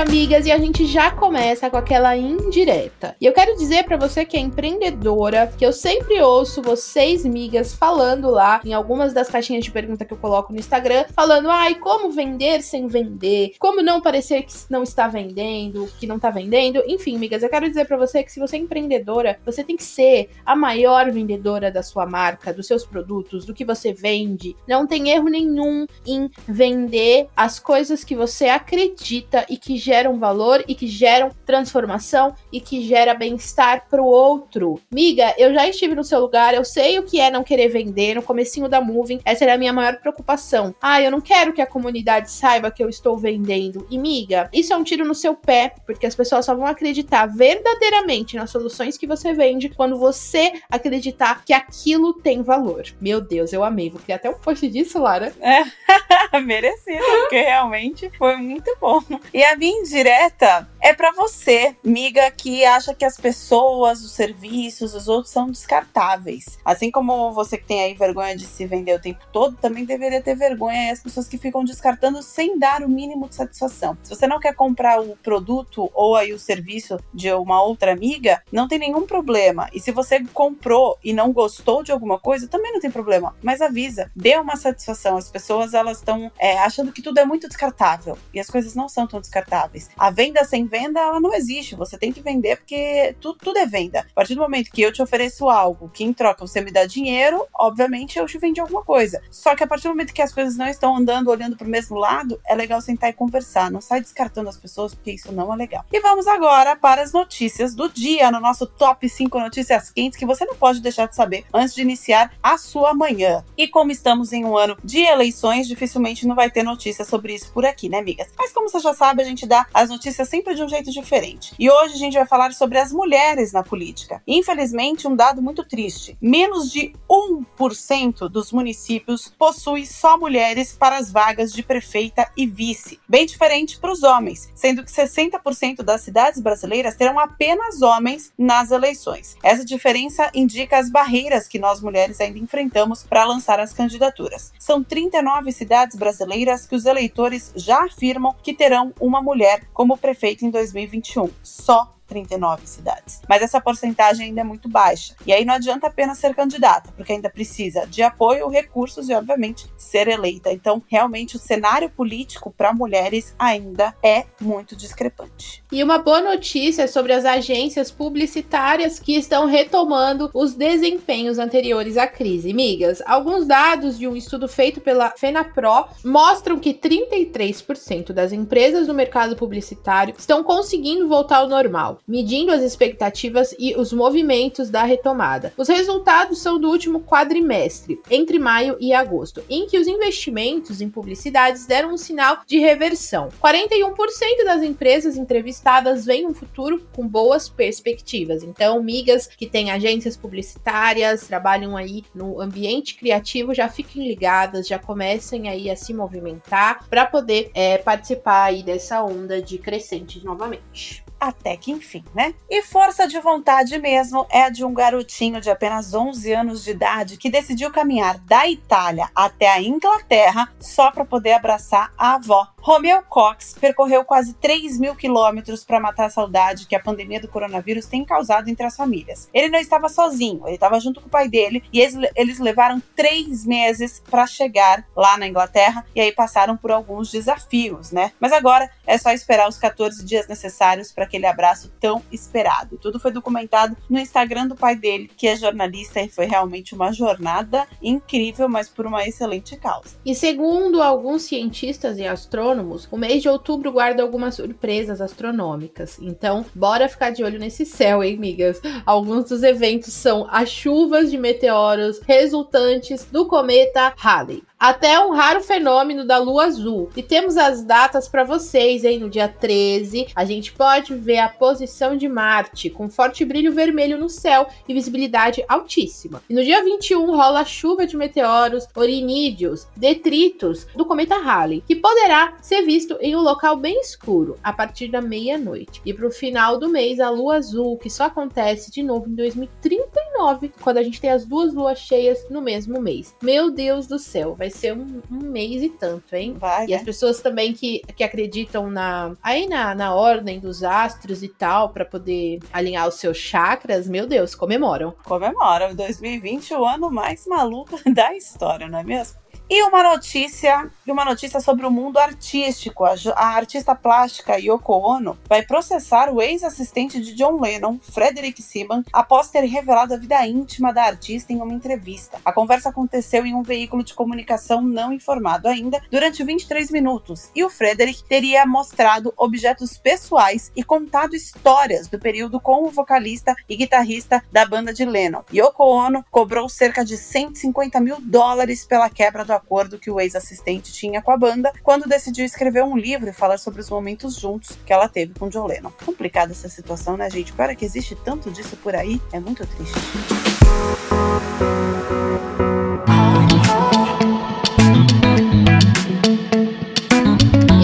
Amigas, 0.00 0.46
e 0.46 0.50
a 0.50 0.58
gente 0.58 0.86
já 0.86 1.10
começa 1.10 1.68
com 1.68 1.76
aquela 1.76 2.16
indireta. 2.16 3.14
E 3.20 3.26
eu 3.26 3.34
quero 3.34 3.54
dizer 3.56 3.84
para 3.84 3.98
você 3.98 4.24
que 4.24 4.34
é 4.34 4.40
empreendedora, 4.40 5.52
que 5.58 5.64
eu 5.64 5.74
sempre 5.74 6.20
ouço 6.22 6.62
vocês, 6.62 7.24
migas, 7.26 7.74
falando 7.74 8.30
lá 8.30 8.62
em 8.64 8.72
algumas 8.72 9.12
das 9.12 9.28
caixinhas 9.28 9.62
de 9.62 9.70
pergunta 9.70 10.04
que 10.06 10.12
eu 10.12 10.16
coloco 10.16 10.54
no 10.54 10.58
Instagram, 10.58 11.04
falando: 11.14 11.50
"Ai, 11.50 11.74
como 11.74 12.10
vender 12.10 12.62
sem 12.62 12.86
vender? 12.86 13.52
Como 13.58 13.82
não 13.82 14.00
parecer 14.00 14.42
que 14.42 14.54
não 14.70 14.82
está 14.82 15.06
vendendo, 15.06 15.86
que 15.98 16.06
não 16.06 16.16
está 16.16 16.30
vendendo?". 16.30 16.82
Enfim, 16.86 17.18
migas, 17.18 17.42
eu 17.42 17.50
quero 17.50 17.68
dizer 17.68 17.86
para 17.86 17.98
você 17.98 18.22
que 18.22 18.32
se 18.32 18.40
você 18.40 18.56
é 18.56 18.60
empreendedora, 18.60 19.38
você 19.44 19.62
tem 19.62 19.76
que 19.76 19.84
ser 19.84 20.30
a 20.46 20.56
maior 20.56 21.10
vendedora 21.10 21.70
da 21.70 21.82
sua 21.82 22.06
marca, 22.06 22.54
dos 22.54 22.66
seus 22.66 22.86
produtos, 22.86 23.44
do 23.44 23.52
que 23.52 23.66
você 23.66 23.92
vende. 23.92 24.56
Não 24.66 24.86
tem 24.86 25.10
erro 25.10 25.28
nenhum 25.28 25.86
em 26.06 26.30
vender 26.48 27.28
as 27.36 27.58
coisas 27.58 28.02
que 28.02 28.16
você 28.16 28.46
acredita 28.46 29.44
e 29.48 29.58
que 29.58 29.76
geram 29.90 30.20
valor 30.20 30.62
e 30.68 30.74
que 30.74 30.86
geram 30.86 31.32
transformação 31.44 32.32
e 32.52 32.60
que 32.60 32.80
gera 32.80 33.12
bem-estar 33.12 33.88
para 33.90 34.00
o 34.00 34.06
outro. 34.06 34.80
Miga, 34.88 35.34
eu 35.36 35.52
já 35.52 35.68
estive 35.68 35.96
no 35.96 36.04
seu 36.04 36.20
lugar, 36.20 36.54
eu 36.54 36.64
sei 36.64 37.00
o 37.00 37.02
que 37.02 37.18
é 37.18 37.28
não 37.28 37.42
querer 37.42 37.66
vender 37.66 38.14
no 38.14 38.22
comecinho 38.22 38.68
da 38.68 38.80
Moving, 38.80 39.20
essa 39.24 39.42
era 39.42 39.54
a 39.54 39.58
minha 39.58 39.72
maior 39.72 39.96
preocupação. 39.96 40.72
Ah, 40.80 41.02
eu 41.02 41.10
não 41.10 41.20
quero 41.20 41.52
que 41.52 41.60
a 41.60 41.66
comunidade 41.66 42.30
saiba 42.30 42.70
que 42.70 42.80
eu 42.80 42.88
estou 42.88 43.18
vendendo. 43.18 43.84
E 43.90 43.98
miga, 43.98 44.48
isso 44.52 44.72
é 44.72 44.76
um 44.76 44.84
tiro 44.84 45.04
no 45.04 45.14
seu 45.14 45.34
pé, 45.34 45.74
porque 45.84 46.06
as 46.06 46.14
pessoas 46.14 46.44
só 46.44 46.54
vão 46.54 46.66
acreditar 46.66 47.26
verdadeiramente 47.26 48.36
nas 48.36 48.50
soluções 48.50 48.96
que 48.96 49.08
você 49.08 49.32
vende 49.32 49.70
quando 49.70 49.98
você 49.98 50.52
acreditar 50.70 51.44
que 51.44 51.52
aquilo 51.52 52.14
tem 52.14 52.42
valor. 52.42 52.84
Meu 53.00 53.20
Deus, 53.20 53.52
eu 53.52 53.64
amei. 53.64 53.90
Vou 53.90 54.00
criar 54.00 54.16
até 54.16 54.30
um 54.30 54.34
post 54.34 54.68
disso, 54.68 55.00
Lara. 55.00 55.32
É, 55.40 55.64
merecido, 56.38 57.04
porque 57.22 57.40
realmente 57.40 58.08
foi 58.16 58.36
muito 58.36 58.60
muito 58.60 58.76
bom. 58.80 59.00
E 59.32 59.42
a 59.42 59.56
minha 59.56 59.79
indireta 59.80 60.66
é 60.80 60.94
para 60.94 61.12
você, 61.12 61.76
miga, 61.84 62.30
que 62.30 62.64
acha 62.64 62.94
que 62.94 63.04
as 63.04 63.16
pessoas, 63.16 64.02
os 64.02 64.12
serviços, 64.12 64.94
os 64.94 65.08
outros 65.08 65.32
são 65.32 65.50
descartáveis. 65.50 66.58
Assim 66.64 66.90
como 66.90 67.32
você 67.32 67.58
que 67.58 67.66
tem 67.66 67.82
aí 67.82 67.94
vergonha 67.94 68.36
de 68.36 68.46
se 68.46 68.66
vender 68.66 68.94
o 68.94 69.00
tempo 69.00 69.20
todo, 69.32 69.56
também 69.56 69.84
deveria 69.84 70.22
ter 70.22 70.34
vergonha 70.34 70.92
as 70.92 71.02
pessoas 71.02 71.28
que 71.28 71.36
ficam 71.36 71.64
descartando 71.64 72.22
sem 72.22 72.58
dar 72.58 72.82
o 72.82 72.88
mínimo 72.88 73.28
de 73.28 73.34
satisfação. 73.34 73.96
Se 74.02 74.14
você 74.14 74.26
não 74.26 74.40
quer 74.40 74.54
comprar 74.54 75.00
o 75.00 75.16
produto 75.16 75.90
ou 75.94 76.16
aí 76.16 76.32
o 76.32 76.38
serviço 76.38 76.98
de 77.12 77.30
uma 77.32 77.62
outra 77.62 77.92
amiga, 77.92 78.42
não 78.50 78.66
tem 78.66 78.78
nenhum 78.78 79.06
problema. 79.06 79.68
E 79.72 79.80
se 79.80 79.92
você 79.92 80.24
comprou 80.32 80.98
e 81.04 81.12
não 81.12 81.32
gostou 81.32 81.82
de 81.82 81.92
alguma 81.92 82.18
coisa, 82.18 82.48
também 82.48 82.72
não 82.72 82.80
tem 82.80 82.90
problema. 82.90 83.36
Mas 83.42 83.60
avisa, 83.60 84.10
dê 84.16 84.36
uma 84.36 84.56
satisfação. 84.56 85.16
As 85.16 85.30
pessoas 85.30 85.74
elas 85.74 85.98
estão 85.98 86.32
é, 86.38 86.58
achando 86.58 86.92
que 86.92 87.02
tudo 87.02 87.18
é 87.18 87.24
muito 87.24 87.48
descartável 87.48 88.16
e 88.32 88.40
as 88.40 88.48
coisas 88.48 88.74
não 88.74 88.88
são 88.88 89.06
tão 89.06 89.20
descartáveis. 89.20 89.90
A 89.98 90.10
venda 90.10 90.42
sem 90.44 90.66
venda, 90.70 91.00
ela 91.00 91.20
não 91.20 91.34
existe. 91.34 91.74
Você 91.74 91.98
tem 91.98 92.12
que 92.12 92.20
vender 92.20 92.56
porque 92.56 93.16
tudo, 93.20 93.38
tudo 93.38 93.58
é 93.58 93.66
venda. 93.66 94.00
A 94.10 94.14
partir 94.14 94.34
do 94.34 94.40
momento 94.40 94.70
que 94.70 94.82
eu 94.82 94.92
te 94.92 95.02
ofereço 95.02 95.48
algo 95.48 95.88
que 95.88 96.04
em 96.04 96.12
troca 96.12 96.46
você 96.46 96.60
me 96.60 96.70
dá 96.70 96.86
dinheiro, 96.86 97.46
obviamente 97.54 98.18
eu 98.18 98.26
te 98.26 98.38
vendi 98.38 98.60
alguma 98.60 98.82
coisa. 98.82 99.20
Só 99.30 99.56
que 99.56 99.64
a 99.64 99.66
partir 99.66 99.84
do 99.84 99.90
momento 99.90 100.12
que 100.12 100.22
as 100.22 100.32
coisas 100.32 100.56
não 100.56 100.66
estão 100.68 100.96
andando 100.96 101.30
olhando 101.30 101.56
para 101.56 101.66
o 101.66 101.70
mesmo 101.70 101.96
lado, 101.96 102.40
é 102.46 102.54
legal 102.54 102.80
sentar 102.80 103.10
e 103.10 103.14
conversar. 103.14 103.70
Não 103.70 103.80
sai 103.80 104.00
descartando 104.00 104.48
as 104.48 104.56
pessoas 104.56 104.94
porque 104.94 105.12
isso 105.12 105.32
não 105.32 105.52
é 105.52 105.56
legal. 105.56 105.84
E 105.90 106.00
vamos 106.00 106.26
agora 106.26 106.76
para 106.76 107.02
as 107.02 107.12
notícias 107.12 107.74
do 107.74 107.88
dia, 107.88 108.30
no 108.30 108.40
nosso 108.40 108.66
top 108.66 109.08
5 109.08 109.40
notícias 109.40 109.90
quentes 109.90 110.18
que 110.18 110.26
você 110.26 110.44
não 110.44 110.54
pode 110.54 110.80
deixar 110.80 111.06
de 111.06 111.16
saber 111.16 111.44
antes 111.52 111.74
de 111.74 111.82
iniciar 111.82 112.32
a 112.42 112.58
sua 112.58 112.92
manhã. 112.92 113.44
E 113.56 113.66
como 113.66 113.90
estamos 113.90 114.32
em 114.32 114.44
um 114.44 114.56
ano 114.56 114.76
de 114.84 115.00
eleições, 115.00 115.66
dificilmente 115.66 116.26
não 116.26 116.34
vai 116.34 116.50
ter 116.50 116.62
notícia 116.62 117.04
sobre 117.04 117.34
isso 117.34 117.52
por 117.52 117.64
aqui, 117.64 117.88
né, 117.88 117.98
amigas? 117.98 118.28
Mas 118.36 118.50
mas 118.50 118.54
como 118.54 118.68
você 118.68 118.80
já 118.80 118.92
sabe, 118.92 119.22
a 119.22 119.24
gente 119.24 119.46
dá 119.46 119.64
as 119.72 119.88
notícias 119.88 120.28
sempre 120.28 120.56
de 120.56 120.59
um 120.62 120.68
jeito 120.68 120.90
diferente. 120.90 121.54
E 121.58 121.70
hoje 121.70 121.94
a 121.94 121.98
gente 121.98 122.14
vai 122.14 122.26
falar 122.26 122.52
sobre 122.52 122.78
as 122.78 122.92
mulheres 122.92 123.52
na 123.52 123.62
política. 123.62 124.22
Infelizmente, 124.26 125.06
um 125.06 125.16
dado 125.16 125.42
muito 125.42 125.64
triste: 125.64 126.16
menos 126.20 126.70
de 126.70 126.92
1% 127.08 128.28
dos 128.28 128.52
municípios 128.52 129.32
possui 129.38 129.86
só 129.86 130.18
mulheres 130.18 130.76
para 130.76 130.96
as 130.96 131.10
vagas 131.10 131.52
de 131.52 131.62
prefeita 131.62 132.30
e 132.36 132.46
vice. 132.46 133.00
Bem 133.08 133.26
diferente 133.26 133.78
para 133.78 133.92
os 133.92 134.02
homens, 134.02 134.50
sendo 134.54 134.84
que 134.84 134.90
60% 134.90 135.82
das 135.82 136.02
cidades 136.02 136.40
brasileiras 136.40 136.96
terão 136.96 137.18
apenas 137.18 137.82
homens 137.82 138.32
nas 138.38 138.70
eleições. 138.70 139.36
Essa 139.42 139.64
diferença 139.64 140.30
indica 140.34 140.78
as 140.78 140.90
barreiras 140.90 141.46
que 141.46 141.58
nós 141.58 141.80
mulheres 141.80 142.20
ainda 142.20 142.38
enfrentamos 142.38 143.02
para 143.02 143.24
lançar 143.24 143.60
as 143.60 143.72
candidaturas. 143.72 144.52
São 144.58 144.82
39 144.82 145.52
cidades 145.52 145.96
brasileiras 145.96 146.66
que 146.66 146.76
os 146.76 146.86
eleitores 146.86 147.52
já 147.54 147.84
afirmam 147.84 148.34
que 148.42 148.54
terão 148.54 148.92
uma 149.00 149.22
mulher 149.22 149.62
como 149.72 149.96
prefeita 149.96 150.44
em 150.50 150.52
2021. 150.52 151.30
Só 151.42 151.96
39 152.10 152.66
cidades. 152.66 153.22
Mas 153.28 153.40
essa 153.40 153.60
porcentagem 153.60 154.26
ainda 154.26 154.40
é 154.40 154.44
muito 154.44 154.68
baixa. 154.68 155.14
E 155.24 155.32
aí 155.32 155.44
não 155.44 155.54
adianta 155.54 155.86
apenas 155.86 156.18
ser 156.18 156.34
candidata, 156.34 156.90
porque 156.96 157.12
ainda 157.12 157.30
precisa 157.30 157.86
de 157.86 158.02
apoio, 158.02 158.48
recursos 158.48 159.08
e, 159.08 159.14
obviamente, 159.14 159.66
ser 159.78 160.08
eleita. 160.08 160.52
Então, 160.52 160.82
realmente, 160.88 161.36
o 161.36 161.38
cenário 161.38 161.88
político 161.88 162.50
para 162.50 162.74
mulheres 162.74 163.32
ainda 163.38 163.94
é 164.02 164.26
muito 164.40 164.74
discrepante. 164.74 165.62
E 165.70 165.84
uma 165.84 165.98
boa 165.98 166.20
notícia 166.20 166.88
sobre 166.88 167.12
as 167.12 167.24
agências 167.24 167.92
publicitárias 167.92 168.98
que 168.98 169.14
estão 169.14 169.46
retomando 169.46 170.28
os 170.34 170.54
desempenhos 170.54 171.38
anteriores 171.38 171.96
à 171.96 172.08
crise. 172.08 172.52
Migas, 172.52 173.00
alguns 173.06 173.46
dados 173.46 173.96
de 173.96 174.08
um 174.08 174.16
estudo 174.16 174.48
feito 174.48 174.80
pela 174.80 175.10
FenaPro 175.16 175.86
mostram 176.04 176.58
que 176.58 176.74
33% 176.74 178.12
das 178.12 178.32
empresas 178.32 178.88
do 178.88 178.94
mercado 178.94 179.36
publicitário 179.36 180.14
estão 180.18 180.42
conseguindo 180.42 181.08
voltar 181.08 181.38
ao 181.38 181.48
normal 181.48 181.99
medindo 182.06 182.52
as 182.52 182.62
expectativas 182.62 183.54
e 183.58 183.74
os 183.76 183.92
movimentos 183.92 184.70
da 184.70 184.82
retomada. 184.82 185.52
Os 185.56 185.68
resultados 185.68 186.40
são 186.40 186.58
do 186.58 186.68
último 186.68 187.00
quadrimestre, 187.00 188.00
entre 188.10 188.38
maio 188.38 188.76
e 188.80 188.92
agosto, 188.92 189.42
em 189.48 189.66
que 189.66 189.78
os 189.78 189.86
investimentos 189.86 190.80
em 190.80 190.88
publicidades 190.88 191.66
deram 191.66 191.94
um 191.94 191.96
sinal 191.96 192.40
de 192.46 192.58
reversão. 192.58 193.28
41% 193.42 194.44
das 194.44 194.62
empresas 194.62 195.16
entrevistadas 195.16 196.04
veem 196.04 196.26
um 196.26 196.34
futuro 196.34 196.86
com 196.92 197.06
boas 197.06 197.48
perspectivas. 197.48 198.42
Então, 198.42 198.82
migas 198.82 199.26
que 199.26 199.46
têm 199.46 199.70
agências 199.70 200.16
publicitárias, 200.16 201.26
trabalham 201.26 201.76
aí 201.76 202.04
no 202.14 202.40
ambiente 202.40 202.94
criativo, 202.94 203.54
já 203.54 203.68
fiquem 203.68 204.06
ligadas, 204.06 204.66
já 204.66 204.78
comecem 204.78 205.48
aí 205.48 205.70
a 205.70 205.76
se 205.76 205.94
movimentar 205.94 206.88
para 206.88 207.06
poder 207.06 207.50
é, 207.54 207.78
participar 207.78 208.44
aí 208.44 208.62
dessa 208.62 209.02
onda 209.02 209.40
de 209.40 209.58
crescentes 209.58 210.22
novamente 210.22 211.04
até 211.20 211.54
que 211.56 211.70
enfim, 211.70 211.89
né? 212.14 212.34
E 212.48 212.62
força 212.62 213.06
de 213.06 213.18
vontade 213.18 213.78
mesmo 213.78 214.26
é 214.30 214.50
de 214.50 214.64
um 214.64 214.72
garotinho 214.72 215.40
de 215.40 215.50
apenas 215.50 215.94
11 215.94 216.32
anos 216.32 216.64
de 216.64 216.70
idade 216.70 217.16
que 217.16 217.30
decidiu 217.30 217.70
caminhar 217.70 218.18
da 218.18 218.48
Itália 218.48 219.08
até 219.14 219.48
a 219.48 219.60
Inglaterra 219.60 220.52
só 220.60 220.90
para 220.90 221.04
poder 221.04 221.32
abraçar 221.32 221.92
a 221.96 222.14
avó. 222.14 222.46
Romeo 222.60 223.02
Cox 223.08 223.56
percorreu 223.58 224.04
quase 224.04 224.34
3 224.34 224.78
mil 224.78 224.94
quilômetros 224.94 225.64
para 225.64 225.80
matar 225.80 226.06
a 226.06 226.10
saudade 226.10 226.66
que 226.66 226.74
a 226.74 226.80
pandemia 226.80 227.20
do 227.20 227.28
coronavírus 227.28 227.86
tem 227.86 228.04
causado 228.04 228.48
entre 228.48 228.66
as 228.66 228.76
famílias. 228.76 229.28
Ele 229.32 229.48
não 229.48 229.58
estava 229.58 229.88
sozinho, 229.88 230.42
ele 230.44 230.56
estava 230.56 230.78
junto 230.78 231.00
com 231.00 231.06
o 231.06 231.10
pai 231.10 231.28
dele 231.28 231.62
e 231.72 231.80
eles, 231.80 231.96
eles 232.14 232.38
levaram 232.38 232.82
três 232.94 233.46
meses 233.46 234.02
para 234.10 234.26
chegar 234.26 234.84
lá 234.94 235.16
na 235.16 235.26
Inglaterra 235.26 235.86
e 235.94 236.00
aí 236.00 236.12
passaram 236.12 236.56
por 236.56 236.70
alguns 236.70 237.10
desafios, 237.10 237.90
né? 237.92 238.12
Mas 238.20 238.32
agora 238.32 238.70
é 238.86 238.98
só 238.98 239.10
esperar 239.10 239.48
os 239.48 239.56
14 239.56 240.04
dias 240.04 240.28
necessários 240.28 240.92
para 240.92 241.04
aquele 241.04 241.26
abraço 241.26 241.72
tão 241.80 242.02
esperado. 242.12 242.78
Tudo 242.78 243.00
foi 243.00 243.10
documentado 243.10 243.76
no 243.88 243.98
Instagram 243.98 244.46
do 244.46 244.54
pai 244.54 244.76
dele, 244.76 245.10
que 245.16 245.26
é 245.26 245.34
jornalista, 245.34 246.00
e 246.00 246.08
foi 246.08 246.26
realmente 246.26 246.74
uma 246.74 246.92
jornada 246.92 247.66
incrível, 247.82 248.48
mas 248.48 248.68
por 248.68 248.86
uma 248.86 249.06
excelente 249.06 249.56
causa. 249.56 249.96
E 250.04 250.14
segundo 250.14 250.82
alguns 250.82 251.22
cientistas 251.22 251.98
e 251.98 252.06
astrônomos, 252.06 252.86
o 252.90 252.96
mês 252.96 253.22
de 253.22 253.28
outubro 253.28 253.72
guarda 253.72 254.02
algumas 254.02 254.34
surpresas 254.34 255.00
astronômicas. 255.00 255.98
Então, 256.00 256.44
bora 256.54 256.88
ficar 256.88 257.10
de 257.10 257.24
olho 257.24 257.38
nesse 257.38 257.64
céu, 257.64 258.04
hein, 258.04 258.18
migas? 258.18 258.60
Alguns 258.84 259.28
dos 259.28 259.42
eventos 259.42 259.92
são 259.92 260.26
as 260.30 260.50
chuvas 260.50 261.10
de 261.10 261.16
meteoros 261.16 262.00
resultantes 262.06 263.04
do 263.04 263.26
cometa 263.26 263.94
Halley. 263.96 264.42
Até 264.60 265.02
um 265.02 265.12
raro 265.12 265.40
fenômeno 265.40 266.04
da 266.04 266.18
lua 266.18 266.44
azul. 266.44 266.90
E 266.94 267.02
temos 267.02 267.38
as 267.38 267.64
datas 267.64 268.06
para 268.06 268.24
vocês, 268.24 268.84
hein? 268.84 268.98
No 268.98 269.08
dia 269.08 269.26
13, 269.26 270.08
a 270.14 270.26
gente 270.26 270.52
pode 270.52 270.94
ver 270.94 271.18
a 271.18 271.30
posição 271.30 271.96
de 271.96 272.06
Marte 272.06 272.68
com 272.68 272.90
forte 272.90 273.24
brilho 273.24 273.54
vermelho 273.54 273.96
no 273.96 274.10
céu 274.10 274.46
e 274.68 274.74
visibilidade 274.74 275.42
altíssima. 275.48 276.22
E 276.28 276.34
no 276.34 276.44
dia 276.44 276.62
21 276.62 277.06
rola 277.06 277.42
chuva 277.42 277.86
de 277.86 277.96
meteoros, 277.96 278.66
orinídeos, 278.76 279.66
detritos 279.74 280.66
do 280.76 280.84
cometa 280.84 281.16
Halley, 281.16 281.64
que 281.66 281.76
poderá 281.76 282.36
ser 282.42 282.60
visto 282.62 282.98
em 283.00 283.16
um 283.16 283.22
local 283.22 283.56
bem 283.56 283.80
escuro 283.80 284.36
a 284.44 284.52
partir 284.52 284.88
da 284.88 285.00
meia-noite. 285.00 285.80
E 285.86 285.94
para 285.94 286.06
o 286.06 286.10
final 286.10 286.58
do 286.58 286.68
mês, 286.68 287.00
a 287.00 287.08
lua 287.08 287.36
azul, 287.36 287.78
que 287.78 287.88
só 287.88 288.04
acontece 288.04 288.70
de 288.70 288.82
novo 288.82 289.08
em 289.08 289.14
2039, 289.14 290.52
quando 290.60 290.76
a 290.76 290.82
gente 290.82 291.00
tem 291.00 291.10
as 291.10 291.24
duas 291.24 291.54
luas 291.54 291.78
cheias 291.78 292.26
no 292.28 292.42
mesmo 292.42 292.78
mês. 292.78 293.14
Meu 293.22 293.50
Deus 293.50 293.86
do 293.86 293.98
céu, 293.98 294.34
vai 294.34 294.49
ser 294.50 294.72
um, 294.72 295.00
um 295.10 295.20
mês 295.20 295.62
e 295.62 295.68
tanto, 295.68 296.14
hein? 296.14 296.36
Vai, 296.38 296.66
e 296.66 296.70
né? 296.70 296.76
as 296.76 296.82
pessoas 296.82 297.20
também 297.20 297.52
que, 297.52 297.80
que 297.96 298.04
acreditam 298.04 298.70
na 298.70 299.16
aí 299.22 299.48
na, 299.48 299.74
na 299.74 299.94
ordem 299.94 300.38
dos 300.40 300.62
astros 300.62 301.22
e 301.22 301.28
tal, 301.28 301.70
para 301.70 301.84
poder 301.84 302.40
alinhar 302.52 302.86
os 302.88 302.96
seus 302.96 303.16
chakras, 303.16 303.88
meu 303.88 304.06
Deus, 304.06 304.34
comemoram. 304.34 304.94
Comemoram 305.04 305.74
2020, 305.74 306.54
o 306.54 306.64
ano 306.64 306.90
mais 306.90 307.26
maluco 307.26 307.78
da 307.92 308.14
história, 308.14 308.68
não 308.68 308.78
é 308.78 308.84
mesmo? 308.84 309.18
E 309.52 309.64
uma 309.64 309.82
notícia, 309.82 310.70
uma 310.86 311.04
notícia 311.04 311.40
sobre 311.40 311.66
o 311.66 311.72
mundo 311.72 311.98
artístico. 311.98 312.84
A, 312.84 312.94
a, 313.16 313.34
artista 313.34 313.74
plástica 313.74 314.38
Yoko 314.38 314.72
Ono 314.74 315.18
vai 315.28 315.42
processar 315.42 316.08
o 316.08 316.22
ex-assistente 316.22 317.00
de 317.00 317.14
John 317.14 317.40
Lennon, 317.40 317.76
Frederick 317.80 318.40
Seaman, 318.40 318.84
após 318.92 319.28
ter 319.28 319.40
revelado 319.40 319.92
a 319.92 319.96
vida 319.96 320.24
íntima 320.24 320.72
da 320.72 320.84
artista 320.84 321.32
em 321.32 321.42
uma 321.42 321.52
entrevista. 321.52 322.20
A 322.24 322.32
conversa 322.32 322.68
aconteceu 322.68 323.26
em 323.26 323.34
um 323.34 323.42
veículo 323.42 323.82
de 323.82 323.92
comunicação 323.92 324.62
não 324.62 324.92
informado 324.92 325.48
ainda 325.48 325.82
durante 325.90 326.22
23 326.22 326.70
minutos, 326.70 327.28
e 327.34 327.42
o 327.42 327.50
Frederick 327.50 328.04
teria 328.04 328.46
mostrado 328.46 329.12
objetos 329.16 329.76
pessoais 329.76 330.52
e 330.54 330.62
contado 330.62 331.16
histórias 331.16 331.88
do 331.88 331.98
período 331.98 332.38
com 332.38 332.62
o 332.62 332.70
vocalista 332.70 333.34
e 333.48 333.56
guitarrista 333.56 334.22
da 334.30 334.46
banda 334.46 334.72
de 334.72 334.84
Lennon. 334.84 335.24
Yoko 335.34 335.64
Ono 335.64 336.04
cobrou 336.08 336.48
cerca 336.48 336.84
de 336.84 336.96
150 336.96 337.80
mil 337.80 337.96
dólares 338.00 338.64
pela 338.64 338.88
quebra 338.88 339.24
do 339.24 339.39
acordo 339.40 339.78
que 339.78 339.90
o 339.90 340.00
ex-assistente 340.00 340.72
tinha 340.72 341.02
com 341.02 341.10
a 341.10 341.16
banda 341.16 341.52
quando 341.62 341.88
decidiu 341.88 342.24
escrever 342.24 342.62
um 342.62 342.76
livro 342.76 343.08
e 343.08 343.12
falar 343.12 343.38
sobre 343.38 343.60
os 343.60 343.70
momentos 343.70 344.14
juntos 344.16 344.56
que 344.64 344.72
ela 344.72 344.88
teve 344.88 345.14
com 345.18 345.28
John 345.28 345.46
Lennon. 345.46 345.70
Complicada 345.84 346.32
essa 346.32 346.48
situação, 346.48 346.96
né, 346.96 347.10
gente? 347.10 347.32
Para 347.32 347.54
que 347.54 347.64
existe 347.64 347.96
tanto 347.96 348.30
disso 348.30 348.56
por 348.56 348.74
aí, 348.74 349.00
é 349.12 349.18
muito 349.18 349.46
triste. 349.46 349.80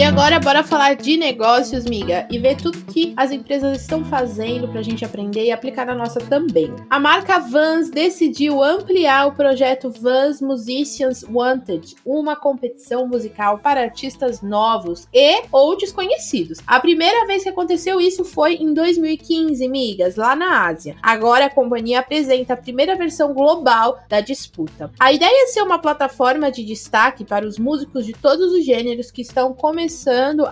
Agora 0.07 0.39
bora 0.39 0.63
falar 0.63 0.95
de 0.95 1.17
negócios, 1.17 1.85
miga, 1.85 2.29
e 2.31 2.39
ver 2.39 2.57
tudo 2.57 2.79
que 2.93 3.13
as 3.17 3.33
empresas 3.33 3.81
estão 3.81 4.05
fazendo 4.05 4.69
pra 4.69 4.81
gente 4.81 5.05
aprender 5.05 5.45
e 5.47 5.51
aplicar 5.51 5.85
na 5.85 5.97
nossa 5.97 6.21
também. 6.21 6.73
A 6.89 7.01
marca 7.01 7.41
Vans 7.41 7.91
decidiu 7.91 8.63
ampliar 8.63 9.27
o 9.27 9.33
projeto 9.33 9.91
Vans 9.91 10.41
Musicians 10.41 11.25
Wanted, 11.29 11.97
uma 12.05 12.37
competição 12.37 13.09
musical 13.09 13.59
para 13.59 13.81
artistas 13.81 14.43
novos 14.43 15.09
e 15.13 15.43
ou 15.51 15.77
desconhecidos. 15.77 16.61
A 16.65 16.79
primeira 16.79 17.27
vez 17.27 17.43
que 17.43 17.49
aconteceu 17.49 18.01
isso 18.01 18.25
foi 18.25 18.55
em 18.55 18.73
2015, 18.73 19.69
migas, 19.69 20.15
lá 20.15 20.37
na 20.37 20.67
Ásia. 20.69 20.95
Agora 21.03 21.47
a 21.47 21.51
companhia 21.51 21.99
apresenta 21.99 22.55
a 22.55 22.57
primeira 22.57 22.95
versão 22.95 23.35
global 23.35 23.99
da 24.09 24.21
disputa. 24.21 24.89
A 25.01 25.13
ideia 25.13 25.45
é 25.45 25.47
ser 25.49 25.63
uma 25.63 25.81
plataforma 25.81 26.51
de 26.51 26.65
destaque 26.65 27.25
para 27.25 27.45
os 27.45 27.59
músicos 27.59 28.07
de 28.07 28.13
todos 28.13 28.53
os 28.53 28.65
gêneros 28.65 29.11
que 29.11 29.23
estão 29.23 29.53
começando 29.53 29.96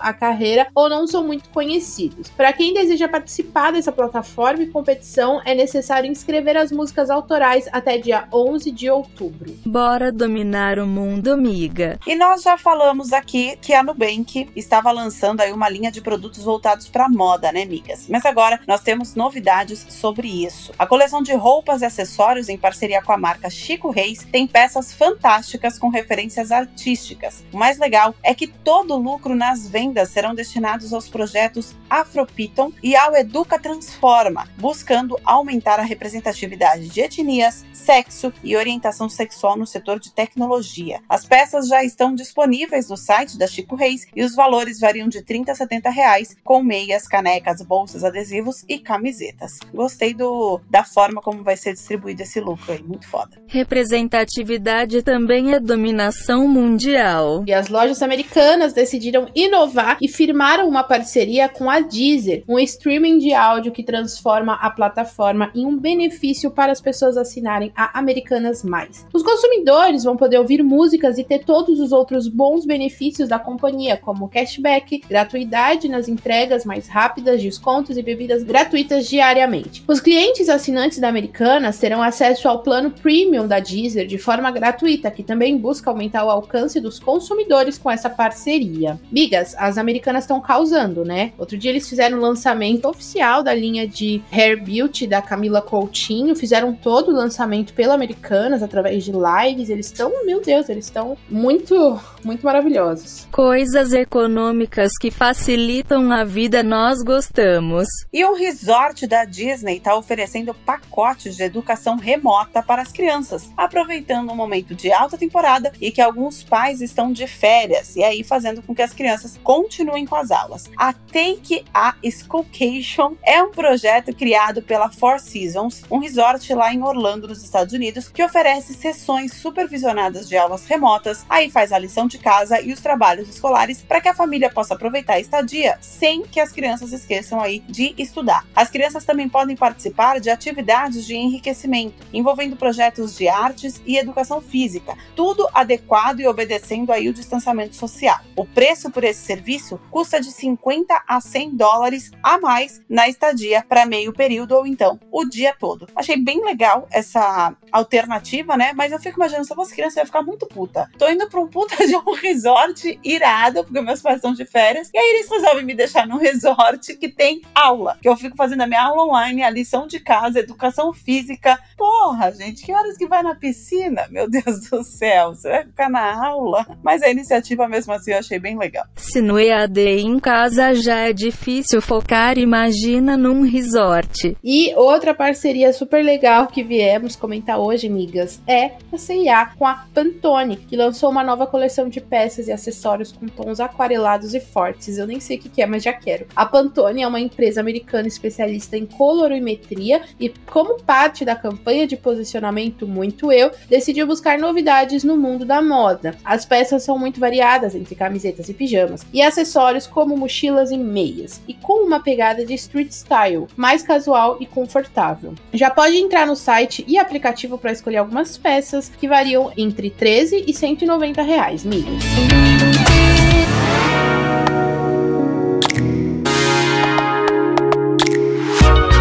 a 0.01 0.13
carreira 0.13 0.67
ou 0.73 0.89
não 0.89 1.05
são 1.05 1.23
muito 1.23 1.49
conhecidos. 1.49 2.29
Para 2.29 2.53
quem 2.53 2.73
deseja 2.73 3.07
participar 3.07 3.71
dessa 3.71 3.91
plataforma 3.91 4.63
e 4.63 4.67
competição, 4.67 5.41
é 5.45 5.53
necessário 5.53 6.09
inscrever 6.09 6.57
as 6.57 6.71
músicas 6.71 7.09
autorais 7.09 7.67
até 7.71 7.97
dia 7.97 8.27
11 8.33 8.71
de 8.71 8.89
outubro. 8.89 9.55
Bora 9.65 10.11
dominar 10.11 10.79
o 10.79 10.87
mundo, 10.87 11.31
amiga. 11.31 11.99
E 12.07 12.15
nós 12.15 12.41
já 12.41 12.57
falamos 12.57 13.13
aqui 13.13 13.57
que 13.61 13.73
a 13.73 13.83
Nubank 13.83 14.49
estava 14.55 14.91
lançando 14.91 15.41
aí 15.41 15.51
uma 15.51 15.69
linha 15.69 15.91
de 15.91 16.01
produtos 16.01 16.43
voltados 16.43 16.87
para 16.87 17.09
moda, 17.09 17.51
né, 17.51 17.63
amigas? 17.63 18.07
Mas 18.09 18.25
agora 18.25 18.59
nós 18.67 18.81
temos 18.81 19.15
novidades 19.15 19.85
sobre 19.89 20.27
isso. 20.27 20.71
A 20.79 20.87
coleção 20.87 21.21
de 21.21 21.33
roupas 21.33 21.81
e 21.81 21.85
acessórios 21.85 22.49
em 22.49 22.57
parceria 22.57 23.01
com 23.01 23.11
a 23.11 23.17
marca 23.17 23.49
Chico 23.49 23.89
Reis 23.89 24.25
tem 24.31 24.47
peças 24.47 24.93
fantásticas 24.93 25.77
com 25.77 25.89
referências 25.89 26.51
artísticas. 26.51 27.43
O 27.51 27.57
mais 27.57 27.77
legal 27.77 28.15
é 28.23 28.33
que 28.33 28.47
todo 28.47 28.95
o 28.95 28.97
lucro 28.97 29.34
nas 29.35 29.67
vendas 29.67 30.09
serão 30.09 30.33
destinados 30.33 30.93
aos 30.93 31.07
projetos 31.07 31.75
Afropiton 31.89 32.71
e 32.81 32.95
ao 32.95 33.15
Educa 33.15 33.59
Transforma, 33.59 34.47
buscando 34.57 35.19
aumentar 35.23 35.79
a 35.79 35.83
representatividade 35.83 36.87
de 36.87 37.01
etnias, 37.01 37.65
sexo 37.73 38.33
e 38.43 38.55
orientação 38.55 39.07
sexual 39.09 39.57
no 39.57 39.67
setor 39.67 39.99
de 39.99 40.11
tecnologia. 40.11 41.01
As 41.07 41.25
peças 41.25 41.67
já 41.67 41.83
estão 41.83 42.15
disponíveis 42.15 42.89
no 42.89 42.97
site 42.97 43.37
da 43.37 43.47
Chico 43.47 43.75
Reis 43.75 44.07
e 44.15 44.23
os 44.23 44.35
valores 44.35 44.79
variam 44.79 45.07
de 45.07 45.21
30 45.21 45.51
a 45.51 45.55
70 45.55 45.89
reais, 45.89 46.35
com 46.43 46.63
meias, 46.63 47.07
canecas, 47.07 47.61
bolsas, 47.61 48.03
adesivos 48.03 48.63
e 48.67 48.79
camisetas. 48.79 49.59
Gostei 49.73 50.13
do, 50.13 50.59
da 50.69 50.83
forma 50.83 51.21
como 51.21 51.43
vai 51.43 51.57
ser 51.57 51.73
distribuído 51.73 52.23
esse 52.23 52.39
lucro 52.39 52.71
aí, 52.71 52.81
muito 52.81 53.07
foda. 53.07 53.37
Representatividade 53.47 55.01
também 55.03 55.53
é 55.53 55.59
dominação 55.59 56.47
mundial. 56.47 57.43
E 57.47 57.53
as 57.53 57.67
lojas 57.67 58.01
americanas 58.01 58.73
decidiram 58.73 59.24
inovar 59.33 59.97
e 60.01 60.07
firmaram 60.07 60.67
uma 60.67 60.83
parceria 60.83 61.47
com 61.47 61.69
a 61.69 61.79
Deezer, 61.79 62.43
um 62.47 62.59
streaming 62.59 63.17
de 63.17 63.33
áudio 63.33 63.71
que 63.71 63.83
transforma 63.83 64.53
a 64.53 64.69
plataforma 64.69 65.51
em 65.55 65.65
um 65.65 65.77
benefício 65.77 66.51
para 66.51 66.71
as 66.71 66.81
pessoas 66.81 67.17
assinarem 67.17 67.71
a 67.75 67.97
Americanas 67.97 68.63
Mais. 68.63 69.05
Os 69.13 69.23
consumidores 69.23 70.03
vão 70.03 70.17
poder 70.17 70.37
ouvir 70.37 70.63
músicas 70.63 71.17
e 71.17 71.23
ter 71.23 71.39
todos 71.39 71.79
os 71.79 71.91
outros 71.91 72.27
bons 72.27 72.65
benefícios 72.65 73.29
da 73.29 73.39
companhia, 73.39 73.97
como 73.97 74.29
cashback, 74.29 75.01
gratuidade 75.07 75.87
nas 75.87 76.07
entregas 76.07 76.65
mais 76.65 76.87
rápidas, 76.87 77.41
descontos 77.41 77.97
e 77.97 78.03
bebidas 78.03 78.43
gratuitas 78.43 79.07
diariamente. 79.07 79.83
Os 79.87 79.99
clientes 79.99 80.49
assinantes 80.49 80.99
da 80.99 81.07
Americanas 81.07 81.77
terão 81.77 82.01
acesso 82.01 82.47
ao 82.47 82.59
plano 82.59 82.91
premium 82.91 83.47
da 83.47 83.59
Deezer 83.59 84.07
de 84.07 84.17
forma 84.17 84.51
gratuita, 84.51 85.11
que 85.11 85.23
também 85.23 85.57
busca 85.57 85.89
aumentar 85.89 86.25
o 86.25 86.29
alcance 86.29 86.79
dos 86.79 86.99
consumidores 86.99 87.77
com 87.77 87.89
essa 87.89 88.09
parceria. 88.09 88.99
Migas, 89.15 89.55
as 89.57 89.77
americanas 89.77 90.25
estão 90.25 90.41
causando, 90.41 91.05
né? 91.05 91.31
Outro 91.37 91.57
dia 91.57 91.71
eles 91.71 91.87
fizeram 91.87 92.17
o 92.17 92.21
lançamento 92.21 92.85
oficial 92.85 93.41
da 93.41 93.53
linha 93.53 93.87
de 93.87 94.21
Hair 94.29 94.61
Beauty 94.61 95.07
da 95.07 95.21
Camila 95.21 95.61
Coutinho, 95.61 96.35
fizeram 96.35 96.73
todo 96.73 97.11
o 97.11 97.15
lançamento 97.15 97.73
pela 97.73 97.93
Americanas 97.93 98.61
através 98.61 99.05
de 99.05 99.13
lives. 99.13 99.69
Eles 99.69 99.85
estão, 99.85 100.11
meu 100.25 100.41
Deus, 100.41 100.67
eles 100.67 100.83
estão 100.83 101.17
muito, 101.29 101.97
muito 102.25 102.45
maravilhosos. 102.45 103.25
Coisas 103.31 103.93
econômicas 103.93 104.97
que 104.99 105.09
facilitam 105.09 106.11
a 106.11 106.25
vida 106.25 106.61
nós 106.61 107.01
gostamos. 107.01 107.87
E 108.11 108.25
o 108.25 108.33
resort 108.33 109.07
da 109.07 109.23
Disney 109.23 109.77
está 109.77 109.95
oferecendo 109.95 110.53
pacotes 110.53 111.37
de 111.37 111.43
educação 111.43 111.95
remota 111.95 112.61
para 112.61 112.81
as 112.81 112.91
crianças, 112.91 113.49
aproveitando 113.55 114.29
um 114.29 114.35
momento 114.35 114.75
de 114.75 114.91
alta 114.91 115.17
temporada 115.17 115.71
e 115.79 115.89
que 115.89 116.01
alguns 116.01 116.43
pais 116.43 116.81
estão 116.81 117.13
de 117.13 117.25
férias, 117.27 117.95
e 117.95 118.03
aí 118.03 118.21
fazendo 118.21 118.61
com 118.61 118.75
que 118.75 118.81
as 118.81 118.93
crianças 119.05 119.39
continuem 119.43 120.03
com 120.03 120.15
as 120.15 120.31
aulas. 120.31 120.67
A 120.75 120.91
Take 120.91 121.63
a 121.71 121.93
Schoolcation 122.03 123.13
é 123.23 123.41
um 123.43 123.51
projeto 123.51 124.11
criado 124.15 124.63
pela 124.63 124.89
Four 124.89 125.19
Seasons, 125.19 125.83
um 125.91 125.99
resort 125.99 126.51
lá 126.55 126.73
em 126.73 126.81
Orlando, 126.81 127.27
nos 127.27 127.43
Estados 127.43 127.71
Unidos, 127.71 128.07
que 128.07 128.23
oferece 128.23 128.73
sessões 128.73 129.31
supervisionadas 129.31 130.27
de 130.27 130.35
aulas 130.35 130.65
remotas, 130.65 131.23
aí 131.29 131.51
faz 131.51 131.71
a 131.71 131.77
lição 131.77 132.07
de 132.07 132.17
casa 132.17 132.59
e 132.59 132.73
os 132.73 132.79
trabalhos 132.79 133.29
escolares 133.29 133.83
para 133.83 134.01
que 134.01 134.09
a 134.09 134.15
família 134.15 134.49
possa 134.49 134.73
aproveitar 134.73 135.13
a 135.13 135.19
estadia 135.19 135.77
sem 135.81 136.23
que 136.23 136.39
as 136.39 136.51
crianças 136.51 136.91
esqueçam 136.91 137.39
aí 137.39 137.59
de 137.59 137.93
estudar. 137.99 138.43
As 138.55 138.71
crianças 138.71 139.05
também 139.05 139.29
podem 139.29 139.55
participar 139.55 140.19
de 140.19 140.31
atividades 140.31 141.05
de 141.05 141.15
enriquecimento, 141.15 142.01
envolvendo 142.11 142.55
projetos 142.55 143.15
de 143.15 143.27
artes 143.27 143.79
e 143.85 143.99
educação 143.99 144.41
física, 144.41 144.97
tudo 145.15 145.47
adequado 145.53 146.21
e 146.21 146.27
obedecendo 146.27 146.91
aí 146.91 147.07
o 147.07 147.13
distanciamento 147.13 147.75
social. 147.75 148.19
O 148.35 148.45
preço 148.45 148.94
por 148.95 149.03
esse 149.03 149.25
serviço 149.25 149.77
custa 149.91 150.21
de 150.21 150.31
50 150.31 151.03
a 151.05 151.19
100 151.19 151.57
dólares 151.57 152.11
a 152.23 152.39
mais 152.39 152.81
na 152.89 153.09
estadia 153.09 153.61
para 153.67 153.85
meio 153.85 154.13
período 154.13 154.53
ou 154.53 154.65
então 154.65 154.97
o 155.11 155.25
dia 155.25 155.53
todo. 155.59 155.85
Achei 155.93 156.15
bem 156.15 156.41
legal 156.45 156.87
essa 156.89 157.53
alternativa, 157.73 158.55
né? 158.55 158.71
Mas 158.73 158.93
eu 158.93 158.99
fico 158.99 159.19
imaginando, 159.19 159.45
se 159.45 159.51
eu 159.51 159.55
fosse 159.57 159.75
criança, 159.75 159.99
eu 159.99 160.03
ia 160.03 160.05
ficar 160.05 160.21
muito 160.21 160.47
puta. 160.47 160.89
Tô 160.97 161.09
indo 161.09 161.29
pra 161.29 161.41
um 161.41 161.47
puta 161.47 161.85
de 161.85 161.93
um 161.93 162.13
resort 162.15 162.97
irado, 163.03 163.65
porque 163.65 163.81
meus 163.81 164.01
pais 164.01 164.15
estão 164.15 164.33
de 164.33 164.45
férias, 164.45 164.89
e 164.93 164.97
aí 164.97 165.09
eles 165.15 165.29
resolvem 165.29 165.65
me 165.65 165.73
deixar 165.73 166.07
num 166.07 166.17
resort 166.17 166.95
que 166.95 167.09
tem 167.09 167.41
aula, 167.53 167.97
que 168.01 168.07
eu 168.07 168.15
fico 168.15 168.37
fazendo 168.37 168.61
a 168.61 168.67
minha 168.67 168.81
aula 168.81 169.03
online, 169.03 169.43
a 169.43 169.49
lição 169.49 169.87
de 169.87 169.99
casa, 169.99 170.39
educação 170.39 170.93
física. 170.93 171.59
Porra, 171.75 172.31
gente, 172.31 172.65
que 172.65 172.71
horas 172.71 172.97
que 172.97 173.07
vai 173.07 173.21
na 173.21 173.35
piscina? 173.35 174.07
Meu 174.09 174.29
Deus 174.31 174.69
do 174.69 174.83
céu, 174.83 175.35
você 175.35 175.49
vai 175.49 175.65
ficar 175.65 175.89
na 175.89 176.25
aula? 176.25 176.65
Mas 176.81 177.01
a 177.01 177.09
iniciativa 177.09 177.67
mesmo 177.67 177.91
assim 177.91 178.11
eu 178.11 178.19
achei 178.19 178.39
bem 178.39 178.57
legal. 178.57 178.74
Se 178.95 179.21
no 179.21 179.39
EAD 179.39 179.79
em 179.79 180.19
casa 180.19 180.73
já 180.73 181.07
é 181.07 181.13
difícil 181.13 181.81
focar, 181.81 182.37
imagina 182.37 183.15
num 183.15 183.41
resort. 183.41 184.35
E 184.43 184.73
outra 184.75 185.13
parceria 185.13 185.71
super 185.73 186.03
legal 186.03 186.47
que 186.47 186.63
viemos 186.63 187.15
comentar 187.15 187.59
hoje, 187.59 187.87
amigas, 187.87 188.41
é 188.47 188.71
a 188.91 188.97
CIA 188.97 189.51
com 189.57 189.65
a 189.65 189.85
Pantone, 189.93 190.57
que 190.57 190.75
lançou 190.75 191.09
uma 191.09 191.23
nova 191.23 191.47
coleção 191.47 191.87
de 191.89 192.01
peças 192.01 192.47
e 192.47 192.51
acessórios 192.51 193.11
com 193.11 193.27
tons 193.27 193.59
aquarelados 193.59 194.33
e 194.33 194.39
fortes. 194.39 194.97
Eu 194.97 195.07
nem 195.07 195.19
sei 195.19 195.37
o 195.37 195.39
que 195.39 195.61
é, 195.61 195.65
mas 195.65 195.83
já 195.83 195.93
quero. 195.93 196.27
A 196.35 196.45
Pantone 196.45 197.01
é 197.01 197.07
uma 197.07 197.19
empresa 197.19 197.61
americana 197.61 198.07
especialista 198.07 198.77
em 198.77 198.85
colorimetria 198.85 200.01
e, 200.19 200.29
como 200.45 200.81
parte 200.81 201.23
da 201.23 201.35
campanha 201.35 201.87
de 201.87 201.97
posicionamento 201.97 202.87
Muito 202.87 203.31
Eu, 203.31 203.51
decidiu 203.69 204.07
buscar 204.07 204.37
novidades 204.37 205.03
no 205.03 205.17
mundo 205.17 205.45
da 205.45 205.61
moda. 205.61 206.15
As 206.23 206.45
peças 206.45 206.83
são 206.83 206.97
muito 206.97 207.19
variadas 207.19 207.75
entre 207.75 207.95
camisetas 207.95 208.49
e 208.49 208.53
pijamas, 208.53 208.64
e 209.13 209.21
acessórios 209.21 209.87
como 209.87 210.17
mochilas 210.17 210.71
e 210.71 210.77
meias, 210.77 211.41
e 211.47 211.53
com 211.53 211.85
uma 211.85 211.99
pegada 211.99 212.45
de 212.45 212.53
street 212.53 212.91
style, 212.91 213.47
mais 213.55 213.83
casual 213.83 214.37
e 214.39 214.45
confortável. 214.45 215.33
Já 215.53 215.69
pode 215.69 215.97
entrar 215.97 216.25
no 216.25 216.35
site 216.35 216.83
e 216.87 216.97
aplicativo 216.97 217.57
para 217.57 217.71
escolher 217.71 217.97
algumas 217.97 218.37
peças 218.37 218.89
que 218.89 219.07
variam 219.07 219.51
entre 219.57 219.89
13 219.89 220.45
e 220.47 220.53
190 220.53 221.21
reais, 221.21 221.63
migas. 221.63 222.03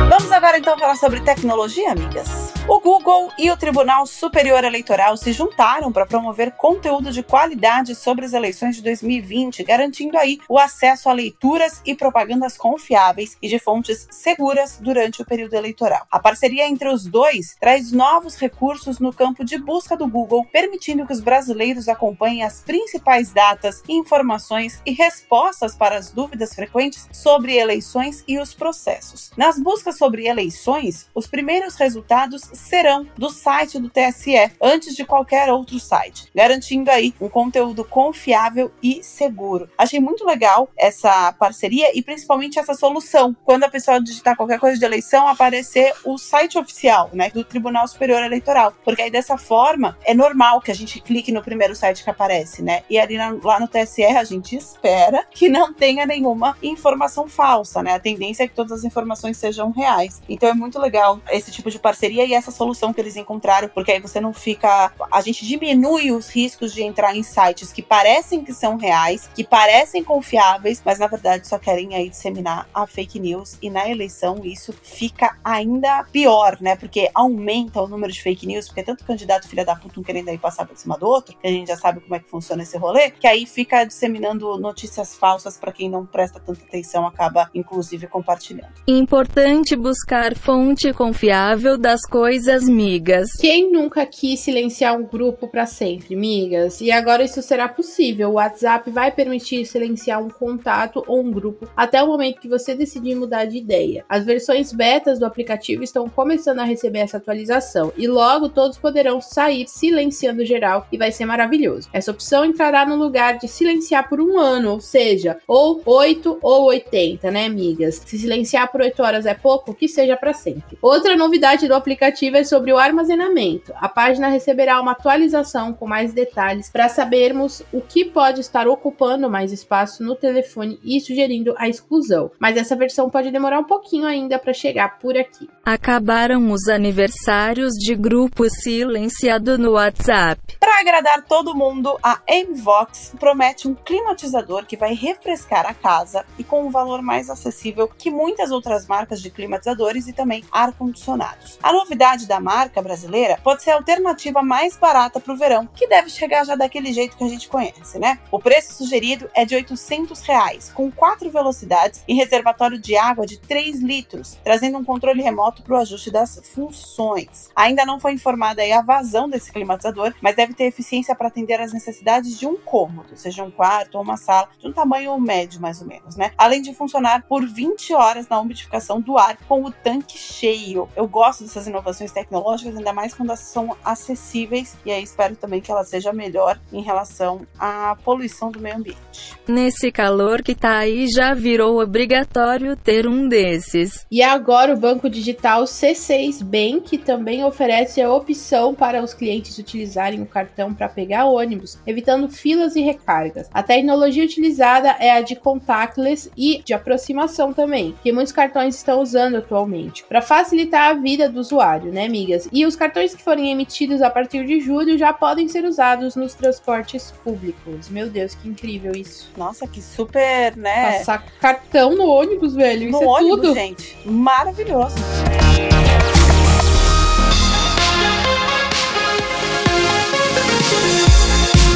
Vamos 0.08 0.30
agora 0.30 0.58
então 0.58 0.78
falar 0.78 0.96
sobre 0.96 1.20
tecnologia, 1.20 1.92
amigas. 1.92 2.52
O 2.66 2.80
Google 2.80 3.30
e 3.38 3.50
o 3.50 3.58
Tribunal 3.58 4.06
Superior 4.06 4.64
Eleitoral 4.64 5.18
se 5.18 5.32
juntaram 5.32 5.92
para 5.92 6.06
promover 6.06 6.52
conteúdo 6.52 7.12
de 7.12 7.22
qualidade 7.22 7.94
sobre 7.94 8.24
as 8.24 8.32
eleições 8.32 8.76
de 8.76 8.82
2020, 8.82 9.62
garantindo 9.62 10.16
aí 10.16 10.38
o 10.48 10.58
acesso 10.58 11.10
a 11.10 11.12
leituras 11.12 11.82
e 11.84 11.94
propagandas 11.94 12.56
confiáveis 12.56 13.36
e 13.42 13.48
de 13.48 13.58
fontes 13.58 14.08
seguras 14.10 14.78
durante 14.80 15.20
o 15.20 15.26
período 15.26 15.52
eleitoral. 15.52 16.06
A 16.10 16.18
parceria 16.18 16.66
entre 16.66 16.88
os 16.88 17.04
dois 17.04 17.54
traz 17.60 17.92
novos 17.92 18.34
recursos 18.36 18.98
no 18.98 19.12
campo 19.12 19.44
de 19.44 19.58
busca 19.58 19.94
do 19.94 20.08
Google, 20.08 20.46
permitindo 20.50 21.06
que 21.06 21.12
os 21.12 21.20
brasileiros 21.20 21.86
acompanhem 21.86 22.44
as 22.44 22.62
principais 22.62 23.30
datas, 23.30 23.82
informações 23.86 24.80
e 24.86 24.92
respostas 24.92 25.76
para 25.76 25.98
as 25.98 26.10
dúvidas 26.10 26.54
frequentes 26.54 27.10
sobre 27.12 27.58
eleições 27.58 28.24
e 28.26 28.38
os 28.38 28.54
processos. 28.54 29.30
Nas 29.36 29.58
buscas 29.58 29.98
sobre 29.98 30.26
eleições, 30.26 31.10
os 31.14 31.26
primeiros 31.26 31.74
resultados 31.74 32.53
serão 32.54 33.06
do 33.16 33.30
site 33.30 33.78
do 33.78 33.90
TSE 33.90 34.50
antes 34.60 34.94
de 34.94 35.04
qualquer 35.04 35.50
outro 35.50 35.78
site, 35.78 36.28
garantindo 36.34 36.90
aí 36.90 37.14
um 37.20 37.28
conteúdo 37.28 37.84
confiável 37.84 38.72
e 38.82 39.02
seguro. 39.02 39.68
Achei 39.76 40.00
muito 40.00 40.24
legal 40.24 40.68
essa 40.76 41.32
parceria 41.32 41.96
e 41.96 42.02
principalmente 42.02 42.58
essa 42.58 42.74
solução. 42.74 43.36
Quando 43.44 43.64
a 43.64 43.68
pessoa 43.68 44.00
digitar 44.00 44.36
qualquer 44.36 44.58
coisa 44.58 44.78
de 44.78 44.84
eleição, 44.84 45.28
aparecer 45.28 45.92
o 46.04 46.18
site 46.18 46.58
oficial, 46.58 47.10
né, 47.12 47.30
do 47.30 47.44
Tribunal 47.44 47.86
Superior 47.88 48.22
Eleitoral, 48.22 48.72
porque 48.84 49.02
aí 49.02 49.10
dessa 49.10 49.36
forma 49.36 49.96
é 50.04 50.14
normal 50.14 50.60
que 50.60 50.70
a 50.70 50.74
gente 50.74 51.00
clique 51.00 51.32
no 51.32 51.42
primeiro 51.42 51.74
site 51.74 52.02
que 52.02 52.10
aparece, 52.10 52.62
né? 52.62 52.82
E 52.88 52.98
ali 52.98 53.16
na, 53.16 53.36
lá 53.42 53.60
no 53.60 53.68
TSE 53.68 54.04
a 54.04 54.24
gente 54.24 54.56
espera 54.56 55.26
que 55.30 55.48
não 55.48 55.72
tenha 55.72 56.06
nenhuma 56.06 56.56
informação 56.62 57.28
falsa, 57.28 57.82
né? 57.82 57.94
A 57.94 58.00
tendência 58.00 58.44
é 58.44 58.48
que 58.48 58.54
todas 58.54 58.72
as 58.72 58.84
informações 58.84 59.36
sejam 59.36 59.70
reais. 59.70 60.22
Então 60.28 60.48
é 60.48 60.54
muito 60.54 60.78
legal 60.78 61.20
esse 61.30 61.50
tipo 61.50 61.70
de 61.70 61.78
parceria 61.78 62.24
e 62.24 62.34
essa 62.34 62.43
solução 62.50 62.92
que 62.92 63.00
eles 63.00 63.16
encontraram, 63.16 63.68
porque 63.68 63.92
aí 63.92 64.00
você 64.00 64.20
não 64.20 64.32
fica. 64.32 64.92
A 65.10 65.20
gente 65.20 65.46
diminui 65.46 66.12
os 66.12 66.28
riscos 66.28 66.72
de 66.72 66.82
entrar 66.82 67.14
em 67.16 67.22
sites 67.22 67.72
que 67.72 67.82
parecem 67.82 68.44
que 68.44 68.52
são 68.52 68.76
reais, 68.76 69.28
que 69.34 69.44
parecem 69.44 70.02
confiáveis, 70.02 70.82
mas 70.84 70.98
na 70.98 71.06
verdade 71.06 71.46
só 71.46 71.58
querem 71.58 71.94
aí 71.94 72.08
disseminar 72.08 72.68
a 72.74 72.86
fake 72.86 73.18
news. 73.18 73.56
E 73.60 73.70
na 73.70 73.88
eleição 73.88 74.40
isso 74.44 74.72
fica 74.82 75.36
ainda 75.42 76.04
pior, 76.04 76.58
né? 76.60 76.76
Porque 76.76 77.10
aumenta 77.14 77.80
o 77.80 77.88
número 77.88 78.12
de 78.12 78.22
fake 78.22 78.46
news, 78.46 78.66
porque 78.66 78.82
tanto 78.82 79.04
candidato 79.04 79.48
filha 79.48 79.64
da 79.64 79.76
puta 79.76 80.00
um 80.00 80.02
querendo 80.02 80.28
aí 80.28 80.38
passar 80.38 80.66
por 80.66 80.76
cima 80.76 80.98
do 80.98 81.06
outro, 81.06 81.36
que 81.36 81.46
a 81.46 81.50
gente 81.50 81.68
já 81.68 81.76
sabe 81.76 82.00
como 82.00 82.14
é 82.14 82.18
que 82.18 82.28
funciona 82.28 82.62
esse 82.62 82.76
rolê, 82.76 83.10
que 83.10 83.26
aí 83.26 83.46
fica 83.46 83.84
disseminando 83.84 84.58
notícias 84.58 85.14
falsas 85.16 85.56
para 85.56 85.72
quem 85.72 85.88
não 85.88 86.04
presta 86.04 86.40
tanta 86.40 86.62
atenção, 86.62 87.06
acaba 87.06 87.50
inclusive 87.54 88.06
compartilhando. 88.06 88.72
Importante 88.86 89.76
buscar 89.76 90.36
fonte 90.36 90.92
confiável 90.92 91.78
das 91.78 92.02
coisas 92.02 92.33
migas. 92.68 93.32
Quem 93.32 93.70
nunca 93.70 94.04
quis 94.04 94.40
silenciar 94.40 94.98
um 94.98 95.04
grupo 95.04 95.48
para 95.48 95.66
sempre, 95.66 96.16
migas? 96.16 96.80
E 96.80 96.90
agora 96.90 97.22
isso 97.22 97.40
será 97.42 97.68
possível. 97.68 98.30
O 98.30 98.34
WhatsApp 98.34 98.90
vai 98.90 99.10
permitir 99.10 99.64
silenciar 99.66 100.22
um 100.22 100.28
contato 100.28 101.04
ou 101.06 101.20
um 101.20 101.30
grupo 101.30 101.68
até 101.76 102.02
o 102.02 102.06
momento 102.06 102.40
que 102.40 102.48
você 102.48 102.74
decidir 102.74 103.14
mudar 103.14 103.44
de 103.44 103.58
ideia. 103.58 104.04
As 104.08 104.24
versões 104.24 104.72
betas 104.72 105.18
do 105.18 105.26
aplicativo 105.26 105.82
estão 105.82 106.08
começando 106.08 106.60
a 106.60 106.64
receber 106.64 107.00
essa 107.00 107.18
atualização 107.18 107.92
e 107.96 108.06
logo 108.06 108.48
todos 108.48 108.78
poderão 108.78 109.20
sair 109.20 109.66
silenciando 109.68 110.44
geral 110.44 110.86
e 110.90 110.98
vai 110.98 111.12
ser 111.12 111.24
maravilhoso. 111.24 111.88
Essa 111.92 112.10
opção 112.10 112.44
entrará 112.44 112.84
no 112.86 112.96
lugar 112.96 113.38
de 113.38 113.48
silenciar 113.48 114.08
por 114.08 114.20
um 114.20 114.38
ano, 114.38 114.72
ou 114.72 114.80
seja, 114.80 115.38
ou 115.46 115.80
8 115.84 116.38
ou 116.42 116.64
80, 116.66 117.30
né, 117.30 117.48
migas? 117.48 118.02
Se 118.04 118.18
silenciar 118.18 118.70
por 118.70 118.80
8 118.80 119.02
horas 119.02 119.26
é 119.26 119.34
pouco, 119.34 119.74
que 119.74 119.88
seja 119.88 120.16
para 120.16 120.32
sempre. 120.32 120.78
Outra 120.80 121.16
novidade 121.16 121.68
do 121.68 121.74
aplicativo 121.74 122.23
é 122.32 122.44
sobre 122.44 122.72
o 122.72 122.78
armazenamento. 122.78 123.72
A 123.76 123.88
página 123.88 124.28
receberá 124.28 124.80
uma 124.80 124.92
atualização 124.92 125.72
com 125.72 125.86
mais 125.86 126.12
detalhes 126.12 126.70
para 126.70 126.88
sabermos 126.88 127.62
o 127.72 127.80
que 127.80 128.04
pode 128.04 128.40
estar 128.40 128.66
ocupando 128.66 129.28
mais 129.28 129.52
espaço 129.52 130.02
no 130.02 130.14
telefone 130.14 130.78
e 130.82 131.00
sugerindo 131.00 131.54
a 131.58 131.68
exclusão. 131.68 132.30
Mas 132.38 132.56
essa 132.56 132.76
versão 132.76 133.10
pode 133.10 133.30
demorar 133.30 133.58
um 133.58 133.64
pouquinho 133.64 134.06
ainda 134.06 134.38
para 134.38 134.52
chegar 134.52 134.98
por 134.98 135.16
aqui. 135.16 135.48
Acabaram 135.64 136.50
os 136.50 136.68
aniversários 136.68 137.72
de 137.74 137.94
grupo 137.94 138.48
silenciado 138.48 139.58
no 139.58 139.72
WhatsApp. 139.72 140.40
Para 140.60 140.80
agradar 140.80 141.24
todo 141.24 141.54
mundo, 141.54 141.98
a 142.02 142.20
Mvox 142.48 143.14
promete 143.18 143.66
um 143.66 143.74
climatizador 143.74 144.66
que 144.66 144.76
vai 144.76 144.94
refrescar 144.94 145.66
a 145.66 145.74
casa 145.74 146.24
e 146.38 146.44
com 146.44 146.66
um 146.66 146.70
valor 146.70 147.02
mais 147.02 147.28
acessível 147.28 147.88
que 147.88 148.10
muitas 148.10 148.50
outras 148.50 148.86
marcas 148.86 149.20
de 149.20 149.30
climatizadores 149.30 150.06
e 150.06 150.12
também 150.12 150.44
ar-condicionados. 150.52 151.58
A 151.62 151.72
novidade 151.72 152.13
da 152.22 152.38
marca 152.38 152.80
brasileira 152.80 153.38
pode 153.42 153.62
ser 153.62 153.72
a 153.72 153.74
alternativa 153.74 154.42
mais 154.42 154.76
barata 154.76 155.18
para 155.18 155.32
o 155.32 155.36
verão, 155.36 155.66
que 155.74 155.88
deve 155.88 156.08
chegar 156.08 156.44
já 156.44 156.54
daquele 156.54 156.92
jeito 156.92 157.16
que 157.16 157.24
a 157.24 157.28
gente 157.28 157.48
conhece, 157.48 157.98
né? 157.98 158.18
O 158.30 158.38
preço 158.38 158.74
sugerido 158.74 159.28
é 159.34 159.44
de 159.44 159.54
800 159.56 160.20
reais, 160.20 160.70
com 160.72 160.90
quatro 160.90 161.30
velocidades 161.30 162.04
e 162.06 162.14
reservatório 162.14 162.78
de 162.78 162.96
água 162.96 163.26
de 163.26 163.38
3 163.38 163.80
litros, 163.80 164.38
trazendo 164.44 164.78
um 164.78 164.84
controle 164.84 165.22
remoto 165.22 165.62
para 165.62 165.74
o 165.74 165.78
ajuste 165.78 166.10
das 166.10 166.40
funções. 166.54 167.50
Ainda 167.56 167.84
não 167.84 167.98
foi 167.98 168.12
informada 168.12 168.62
a 168.62 168.82
vazão 168.82 169.28
desse 169.28 169.52
climatizador, 169.52 170.14
mas 170.20 170.36
deve 170.36 170.54
ter 170.54 170.64
eficiência 170.64 171.14
para 171.14 171.28
atender 171.28 171.60
às 171.60 171.72
necessidades 171.72 172.38
de 172.38 172.46
um 172.46 172.56
cômodo, 172.56 173.16
seja 173.16 173.42
um 173.42 173.50
quarto 173.50 173.96
ou 173.96 174.02
uma 174.02 174.16
sala, 174.16 174.48
de 174.58 174.68
um 174.68 174.72
tamanho 174.72 175.18
médio 175.18 175.60
mais 175.60 175.80
ou 175.80 175.86
menos, 175.86 176.16
né? 176.16 176.32
Além 176.38 176.62
de 176.62 176.74
funcionar 176.74 177.24
por 177.28 177.46
20 177.46 177.94
horas 177.94 178.28
na 178.28 178.40
umidificação 178.40 179.00
do 179.00 179.18
ar 179.18 179.36
com 179.48 179.64
o 179.64 179.70
tanque 179.70 180.18
cheio. 180.18 180.88
Eu 180.96 181.06
gosto 181.06 181.44
dessas 181.44 181.66
inovações 181.66 182.03
tecnológicas, 182.12 182.76
ainda 182.76 182.92
mais 182.92 183.14
quando 183.14 183.30
elas 183.30 183.40
são 183.40 183.76
acessíveis, 183.84 184.76
e 184.84 184.90
aí 184.90 185.02
espero 185.02 185.36
também 185.36 185.60
que 185.60 185.70
ela 185.70 185.84
seja 185.84 186.12
melhor 186.12 186.58
em 186.72 186.82
relação 186.82 187.46
à 187.58 187.96
poluição 188.04 188.50
do 188.50 188.60
meio 188.60 188.76
ambiente. 188.76 189.34
Nesse 189.46 189.90
calor 189.90 190.42
que 190.42 190.54
tá 190.54 190.78
aí, 190.78 191.06
já 191.08 191.34
virou 191.34 191.80
obrigatório 191.80 192.76
ter 192.76 193.06
um 193.06 193.28
desses. 193.28 194.06
E 194.10 194.22
agora 194.22 194.74
o 194.74 194.78
banco 194.78 195.08
digital 195.08 195.64
C6 195.64 196.42
Bank 196.42 196.98
também 196.98 197.44
oferece 197.44 198.00
a 198.00 198.12
opção 198.12 198.74
para 198.74 199.02
os 199.02 199.14
clientes 199.14 199.58
utilizarem 199.58 200.22
o 200.22 200.26
cartão 200.26 200.72
para 200.72 200.88
pegar 200.88 201.26
ônibus, 201.26 201.78
evitando 201.86 202.28
filas 202.28 202.76
e 202.76 202.80
recargas. 202.80 203.48
A 203.52 203.62
tecnologia 203.62 204.24
utilizada 204.24 204.96
é 204.98 205.10
a 205.10 205.20
de 205.20 205.36
contactless 205.36 206.30
e 206.36 206.62
de 206.64 206.74
aproximação 206.74 207.52
também, 207.52 207.94
que 208.02 208.12
muitos 208.12 208.32
cartões 208.32 208.76
estão 208.76 209.00
usando 209.00 209.36
atualmente, 209.36 210.04
para 210.04 210.22
facilitar 210.22 210.90
a 210.90 210.94
vida 210.94 211.28
do 211.28 211.40
usuário, 211.40 211.92
né, 211.94 212.04
amigas? 212.04 212.48
E 212.52 212.66
os 212.66 212.76
cartões 212.76 213.14
que 213.14 213.22
forem 213.22 213.50
emitidos 213.50 214.02
a 214.02 214.10
partir 214.10 214.44
de 214.44 214.60
julho 214.60 214.98
já 214.98 215.12
podem 215.12 215.48
ser 215.48 215.64
usados 215.64 216.16
nos 216.16 216.34
transportes 216.34 217.12
públicos. 217.22 217.88
Meu 217.88 218.10
Deus, 218.10 218.34
que 218.34 218.48
incrível 218.48 218.92
isso. 218.92 219.30
Nossa, 219.36 219.66
que 219.66 219.80
super, 219.80 220.56
né? 220.56 220.98
Passar 220.98 221.24
cartão 221.40 221.94
no 221.96 222.06
ônibus, 222.06 222.54
velho. 222.54 222.90
no 222.90 222.98
isso 222.98 223.04
é 223.04 223.06
ônibus, 223.06 223.40
tudo. 223.40 223.54
gente. 223.54 223.96
Maravilhoso. 224.04 224.96